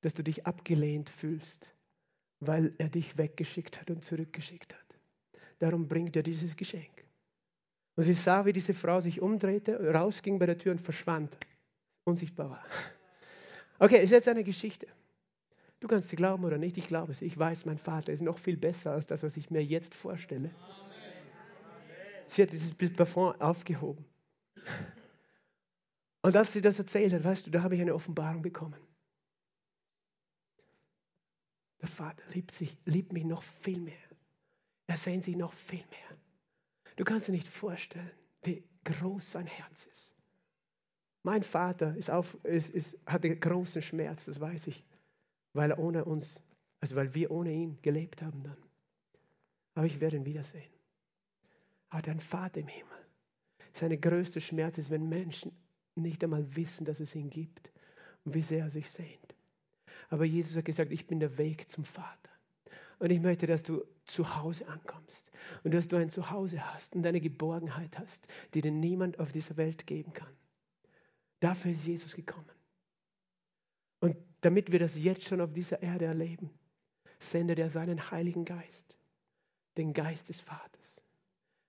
[0.00, 1.70] dass du dich abgelehnt fühlst,
[2.40, 4.98] weil er dich weggeschickt hat und zurückgeschickt hat.
[5.58, 7.04] Darum bringt er dieses Geschenk.
[7.96, 11.36] Und sie sah, wie diese Frau sich umdrehte, rausging bei der Tür und verschwand.
[12.04, 12.64] Unsichtbar war.
[13.78, 14.86] Okay, ist jetzt eine Geschichte.
[15.80, 17.20] Du kannst sie glauben oder nicht, ich glaube es.
[17.22, 20.50] Ich weiß, mein Vater ist noch viel besser als das, was ich mir jetzt vorstelle.
[22.28, 24.04] Sie hat dieses Parfum aufgehoben.
[26.22, 28.80] Und als sie das erzählt hat, weißt du, da habe ich eine Offenbarung bekommen.
[31.82, 33.92] Der Vater liebt, sich, liebt mich noch viel mehr.
[34.86, 36.18] Er sehnt sich noch viel mehr.
[36.96, 38.10] Du kannst dir nicht vorstellen,
[38.42, 40.13] wie groß sein Herz ist.
[41.24, 44.84] Mein Vater ist auf, ist, ist, hatte großen Schmerz, das weiß ich,
[45.54, 46.38] weil er ohne uns,
[46.80, 48.58] also weil wir ohne ihn gelebt haben dann.
[49.74, 50.70] Aber ich werde ihn wiedersehen.
[51.88, 53.06] Aber dein Vater im Himmel,
[53.72, 55.50] seine größte Schmerz ist, wenn Menschen
[55.94, 57.72] nicht einmal wissen, dass es ihn gibt
[58.24, 59.34] und wie sehr er sich sehnt.
[60.10, 62.30] Aber Jesus hat gesagt, ich bin der Weg zum Vater.
[62.98, 65.30] Und ich möchte, dass du zu Hause ankommst
[65.62, 69.56] und dass du ein Zuhause hast und eine Geborgenheit hast, die dir niemand auf dieser
[69.56, 70.32] Welt geben kann.
[71.40, 72.50] Dafür ist Jesus gekommen.
[74.00, 76.50] Und damit wir das jetzt schon auf dieser Erde erleben,
[77.18, 78.98] sendet er seinen Heiligen Geist,
[79.76, 81.02] den Geist des Vaters.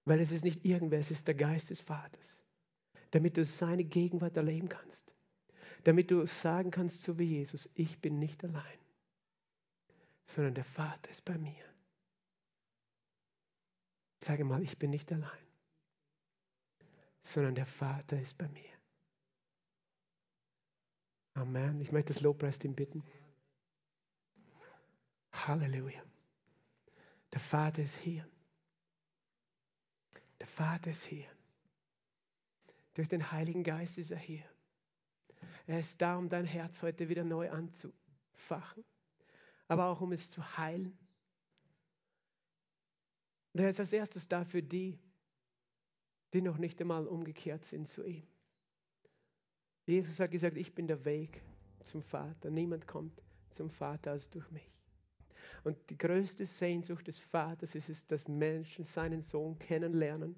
[0.05, 2.39] Weil es ist nicht irgendwer, es ist der Geist des Vaters
[3.15, 5.13] damit du seine Gegenwart erleben kannst.
[5.85, 8.79] Damit du sagen kannst, so wie Jesus, ich bin nicht allein,
[10.25, 11.63] sondern der Vater ist bei mir.
[14.21, 15.47] Sage mal, ich bin nicht allein,
[17.21, 18.74] sondern der Vater ist bei mir.
[21.35, 21.81] Amen.
[21.81, 23.03] Ich möchte das Lobpreisteam bitten.
[25.33, 26.01] Halleluja.
[27.33, 28.25] Der Vater ist hier.
[30.39, 31.27] Der Vater ist hier.
[32.93, 34.45] Durch den Heiligen Geist ist er hier.
[35.67, 38.85] Er ist da, um dein Herz heute wieder neu anzufachen,
[39.67, 40.97] aber auch um es zu heilen.
[43.51, 44.97] Und er ist als erstes da für die,
[46.31, 48.25] die noch nicht einmal umgekehrt sind zu ihm.
[49.85, 51.41] Jesus hat gesagt, ich bin der Weg
[51.83, 52.49] zum Vater.
[52.49, 53.21] Niemand kommt
[53.51, 54.71] zum Vater als durch mich.
[55.63, 60.35] Und die größte Sehnsucht des Vaters ist es, dass Menschen seinen Sohn kennenlernen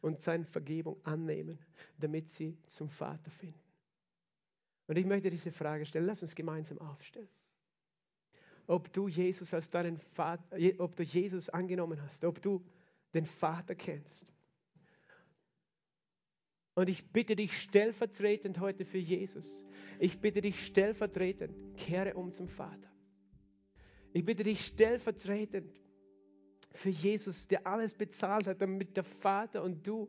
[0.00, 1.58] und seine Vergebung annehmen,
[1.98, 3.58] damit sie zum Vater finden.
[4.86, 6.06] Und ich möchte diese Frage stellen.
[6.06, 7.28] Lass uns gemeinsam aufstellen.
[8.66, 12.62] Ob du Jesus als deinen Vater, ob du Jesus angenommen hast, ob du
[13.14, 14.32] den Vater kennst.
[16.78, 19.64] Und ich bitte dich stellvertretend heute für Jesus.
[19.98, 22.88] Ich bitte dich stellvertretend, kehre um zum Vater.
[24.12, 25.72] Ich bitte dich stellvertretend
[26.70, 30.08] für Jesus, der alles bezahlt hat, damit der Vater und du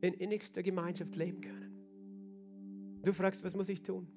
[0.00, 3.02] in innigster Gemeinschaft leben können.
[3.04, 4.08] Du fragst, was muss ich tun?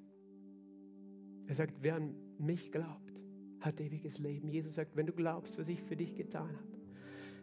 [1.46, 3.20] Er sagt, wer an mich glaubt,
[3.60, 4.48] hat ewiges Leben.
[4.48, 6.80] Jesus sagt, wenn du glaubst, was ich für dich getan habe,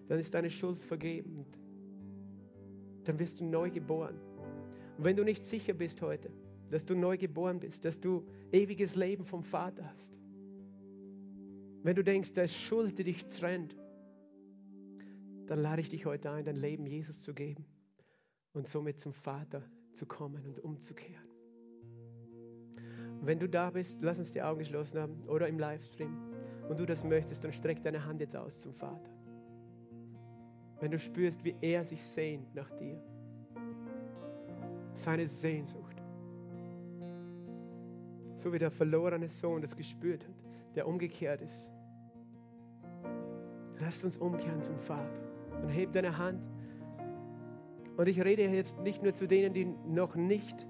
[0.07, 1.45] dann ist deine Schuld vergeben.
[3.05, 4.19] Dann wirst du neu geboren.
[4.97, 6.31] Und wenn du nicht sicher bist heute,
[6.69, 10.17] dass du neu geboren bist, dass du ewiges Leben vom Vater hast,
[11.83, 13.75] wenn du denkst, da ist Schuld, die dich trennt,
[15.47, 17.65] dann lade ich dich heute ein, dein Leben Jesus zu geben
[18.53, 21.27] und somit zum Vater zu kommen und umzukehren.
[23.19, 26.17] Und wenn du da bist, lass uns die Augen geschlossen haben oder im Livestream
[26.69, 29.09] und du das möchtest, dann streck deine Hand jetzt aus zum Vater.
[30.83, 33.01] Wenn du spürst, wie er sich sehnt nach dir,
[34.91, 35.95] seine Sehnsucht,
[38.35, 40.35] so wie der verlorene Sohn das gespürt hat,
[40.75, 41.71] der umgekehrt ist.
[43.79, 45.21] Lasst uns umkehren zum Vater
[45.61, 46.41] und heb deine Hand.
[47.95, 50.67] Und ich rede jetzt nicht nur zu denen, die noch nicht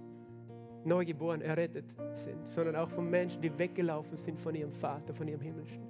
[0.86, 5.42] neugeboren, errettet sind, sondern auch von Menschen, die weggelaufen sind von ihrem Vater, von ihrem
[5.42, 5.82] Himmlischen.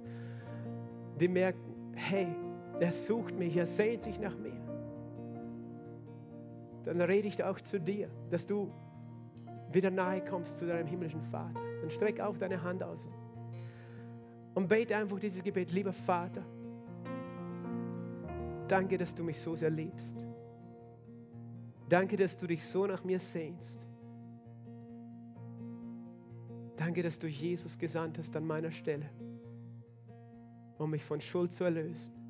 [1.20, 2.34] Die merken, hey,
[2.80, 4.60] er sucht mich, er sehnt sich nach mir.
[6.84, 8.70] Dann rede ich auch zu dir, dass du
[9.72, 11.60] wieder nahe kommst zu deinem himmlischen Vater.
[11.80, 13.06] Dann streck auch deine Hand aus
[14.54, 16.42] und bete einfach dieses Gebet, lieber Vater,
[18.68, 20.16] danke, dass du mich so sehr liebst.
[21.88, 23.86] Danke, dass du dich so nach mir sehnst.
[26.76, 29.08] Danke, dass du Jesus gesandt hast an meiner Stelle,
[30.78, 32.23] um mich von Schuld zu erlösen.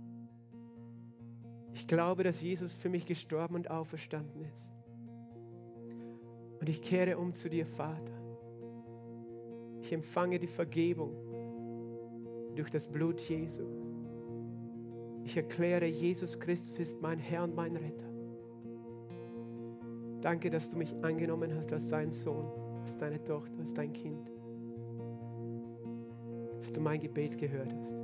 [1.84, 4.72] Ich glaube, dass Jesus für mich gestorben und auferstanden ist.
[6.58, 8.14] Und ich kehre um zu dir, Vater.
[9.82, 11.14] Ich empfange die Vergebung
[12.56, 13.64] durch das Blut Jesu.
[15.24, 18.10] Ich erkläre, Jesus Christus ist mein Herr und mein Retter.
[20.22, 22.46] Danke, dass du mich angenommen hast als dein Sohn,
[22.80, 24.32] als deine Tochter, als dein Kind.
[26.60, 27.94] Dass du mein Gebet gehört hast.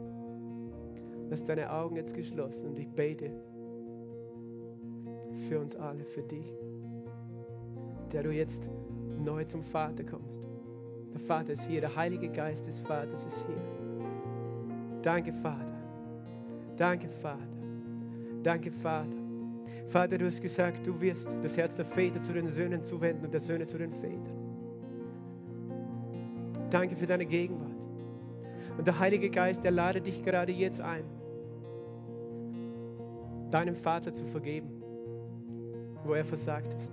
[1.31, 3.33] Lass deine Augen jetzt geschlossen und ich bete
[5.51, 6.47] für uns alle, für dich,
[8.13, 8.71] der du jetzt
[9.19, 10.47] neu zum Vater kommst.
[11.13, 13.61] Der Vater ist hier, der Heilige Geist des Vaters ist hier.
[15.03, 15.83] Danke, Vater.
[16.77, 17.41] Danke, Vater.
[18.45, 19.09] Danke, Vater.
[19.89, 23.35] Vater, du hast gesagt, du wirst das Herz der Väter zu den Söhnen zuwenden und
[23.35, 24.39] der Söhne zu den Vätern.
[26.71, 27.89] Danke für deine Gegenwart.
[28.79, 31.03] Und der Heilige Geist, der lade dich gerade jetzt ein,
[33.51, 34.80] deinem Vater zu vergeben,
[36.05, 36.93] wo er versagt ist.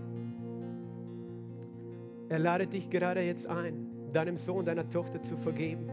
[2.30, 5.90] Er ladet dich gerade jetzt ein, deinem Sohn, deiner Tochter zu vergeben,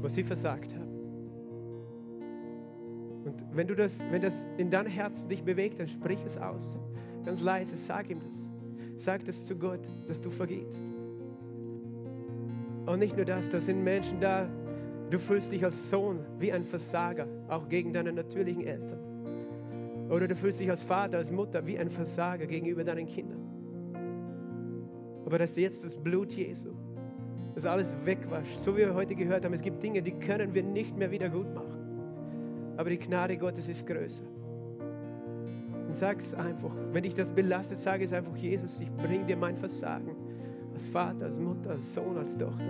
[0.00, 0.84] wo sie versagt haben.
[3.24, 6.78] Und wenn du das, wenn das in dein Herz dich bewegt, dann sprich es aus.
[7.24, 8.50] Ganz leise, sag ihm das.
[8.96, 10.84] Sag das zu Gott, dass du vergibst.
[12.86, 14.46] Und nicht nur das, da sind Menschen da,
[15.10, 19.13] du fühlst dich als Sohn wie ein Versager, auch gegen deine natürlichen Eltern.
[20.14, 23.40] Oder du fühlst dich als Vater, als Mutter wie ein Versager gegenüber deinen Kindern.
[25.26, 26.70] Aber dass jetzt das Blut Jesu,
[27.56, 30.62] das alles wegwascht, so wie wir heute gehört haben, es gibt Dinge, die können wir
[30.62, 32.74] nicht mehr wieder gut machen.
[32.76, 34.22] Aber die Gnade Gottes ist größer.
[35.88, 36.76] Sag es einfach.
[36.92, 40.14] Wenn dich das belastet, sage es einfach, Jesus, ich bringe dir mein Versagen.
[40.74, 42.64] Als Vater, als Mutter, als Sohn, als Tochter.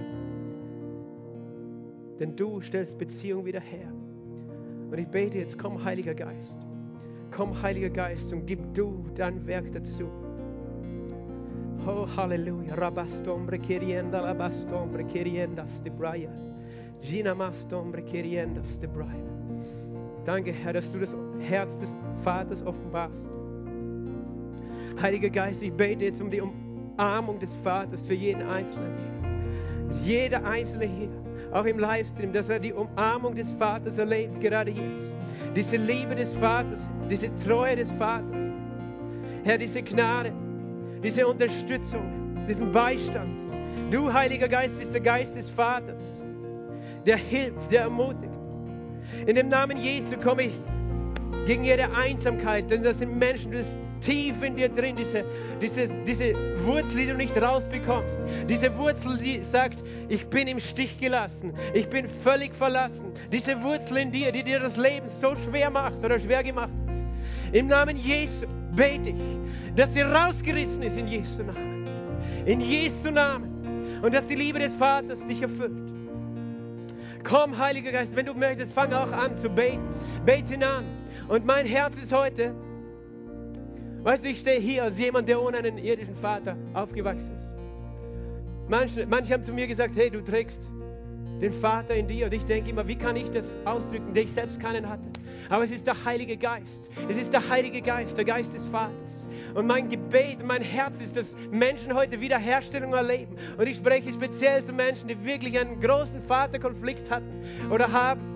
[2.18, 3.92] Denn du stellst Beziehung wieder her.
[4.90, 6.58] Und ich bete jetzt, komm, Heiliger Geist.
[7.36, 10.08] Komm, Heiliger Geist, und gib du dein Werk dazu.
[11.84, 12.76] Oh, Halleluja.
[12.76, 16.30] Rabastombre kirienda, labastombre kiriendas de braya.
[17.00, 19.24] Gina mastombre kiriendas de braya.
[20.24, 23.26] Danke, Herr, dass du das Herz des Vaters offenbarst.
[25.02, 30.28] Heiliger Geist, ich bete jetzt um die Umarmung des Vaters für jeden Einzelnen hier.
[30.28, 31.10] Jeder Einzelne hier,
[31.52, 35.13] auch im Livestream, dass er die Umarmung des Vaters erlebt, gerade jetzt.
[35.54, 38.52] Diese Liebe des Vaters, diese Treue des Vaters.
[39.44, 40.32] Herr, diese Gnade,
[41.02, 43.30] diese Unterstützung, diesen Beistand.
[43.90, 46.00] Du, Heiliger Geist, bist der Geist des Vaters,
[47.06, 48.32] der hilft, der ermutigt.
[49.26, 50.54] In dem Namen Jesu komme ich
[51.46, 55.24] gegen jede Einsamkeit, denn das sind Menschen, ist tief in dir drin, diese,
[55.60, 56.34] diese, diese
[56.64, 58.18] Wurzel, die du nicht rausbekommst.
[58.48, 63.12] Diese Wurzel, die sagt, ich bin im Stich gelassen, ich bin völlig verlassen.
[63.32, 67.54] Diese Wurzel in dir, die dir das Leben so schwer macht oder schwer gemacht hat.
[67.54, 71.84] Im Namen Jesu bete ich, dass sie rausgerissen ist in Jesu Namen.
[72.46, 74.00] In Jesu Namen.
[74.02, 75.72] Und dass die Liebe des Vaters dich erfüllt.
[77.22, 79.82] Komm, Heiliger Geist, wenn du möchtest, fang auch an zu beten.
[80.26, 80.84] Bete ihn an.
[81.28, 82.54] Und mein Herz ist heute,
[84.04, 87.54] weißt du, ich stehe hier als jemand, der ohne einen irdischen Vater aufgewachsen ist.
[88.68, 90.70] Manche, manche haben zu mir gesagt, hey, du trägst
[91.40, 92.26] den Vater in dir.
[92.26, 95.08] Und ich denke immer, wie kann ich das ausdrücken, der ich selbst keinen hatte?
[95.50, 96.90] Aber es ist der Heilige Geist.
[97.08, 99.28] Es ist der Heilige Geist, der Geist des Vaters.
[99.54, 103.36] Und mein Gebet mein Herz ist, dass Menschen heute Wiederherstellung erleben.
[103.58, 108.32] Und ich spreche speziell zu Menschen, die wirklich einen großen Vaterkonflikt hatten oder haben.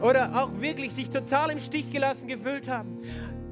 [0.00, 2.98] Oder auch wirklich sich total im Stich gelassen gefühlt haben.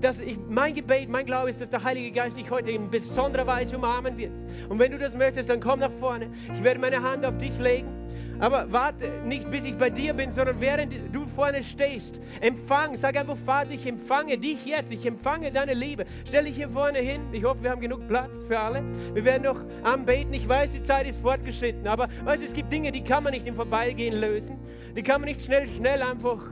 [0.01, 3.47] Dass ich, mein Gebet, mein Glaube ist, dass der Heilige Geist dich heute in besonderer
[3.47, 4.33] Weise umarmen wird.
[4.69, 6.31] Und wenn du das möchtest, dann komm nach vorne.
[6.55, 8.01] Ich werde meine Hand auf dich legen.
[8.41, 13.17] Aber warte nicht, bis ich bei dir bin, sondern während du vorne stehst, empfang, sag
[13.17, 16.07] einfach, Vater, ich empfange dich jetzt, ich empfange deine Liebe.
[16.27, 17.21] Stell dich hier vorne hin.
[17.33, 18.83] Ich hoffe, wir haben genug Platz für alle.
[19.13, 20.33] Wir werden noch anbeten.
[20.33, 23.35] Ich weiß, die Zeit ist fortgeschritten, aber weißt du, es gibt Dinge, die kann man
[23.35, 24.59] nicht im Vorbeigehen lösen.
[24.97, 26.43] Die kann man nicht schnell, schnell einfach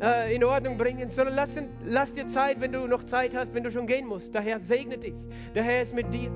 [0.00, 1.50] äh, in Ordnung bringen, sondern lass,
[1.84, 4.34] lass dir Zeit, wenn du noch Zeit hast, wenn du schon gehen musst.
[4.34, 5.14] Der Herr segne dich.
[5.54, 6.30] Der Herr ist mit dir.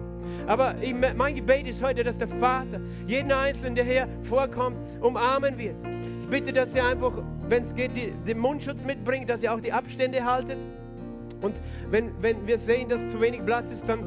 [0.46, 5.58] Aber ich, mein Gebet ist heute, dass der Vater jeden Einzelnen, der hier vorkommt, umarmen
[5.58, 5.76] wird.
[6.22, 7.12] Ich bitte, dass ihr einfach,
[7.48, 10.58] wenn es geht, die, den Mundschutz mitbringt, dass ihr auch die Abstände haltet.
[11.40, 11.56] Und
[11.90, 14.04] wenn, wenn wir sehen, dass zu wenig Platz ist, dann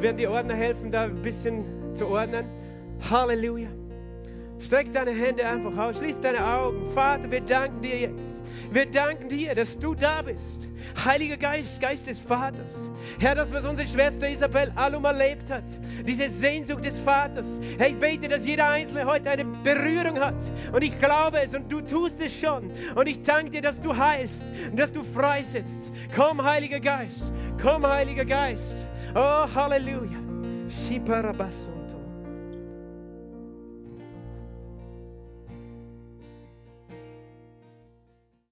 [0.00, 1.64] werden die Ordner helfen, da ein bisschen
[1.94, 2.44] zu ordnen.
[3.10, 3.68] Halleluja.
[4.58, 6.88] Streck deine Hände einfach aus, schließ deine Augen.
[6.88, 8.41] Vater, wir danken dir jetzt.
[8.72, 10.68] Wir danken dir, dass du da bist.
[11.04, 12.74] Heiliger Geist, Geist des Vaters.
[13.18, 15.64] Herr, das, was unsere Schwester Isabel Allum erlebt hat,
[16.06, 17.46] diese Sehnsucht des Vaters.
[17.76, 20.40] Herr, ich bete, dass jeder Einzelne heute eine Berührung hat.
[20.72, 22.70] Und ich glaube es und du tust es schon.
[22.94, 25.92] Und ich danke dir, dass du heilst und dass du freisetzt.
[26.16, 27.30] Komm, Heiliger Geist.
[27.60, 28.78] Komm, Heiliger Geist.
[29.14, 30.18] Oh, Halleluja.
[30.88, 31.81] Shiparabasso.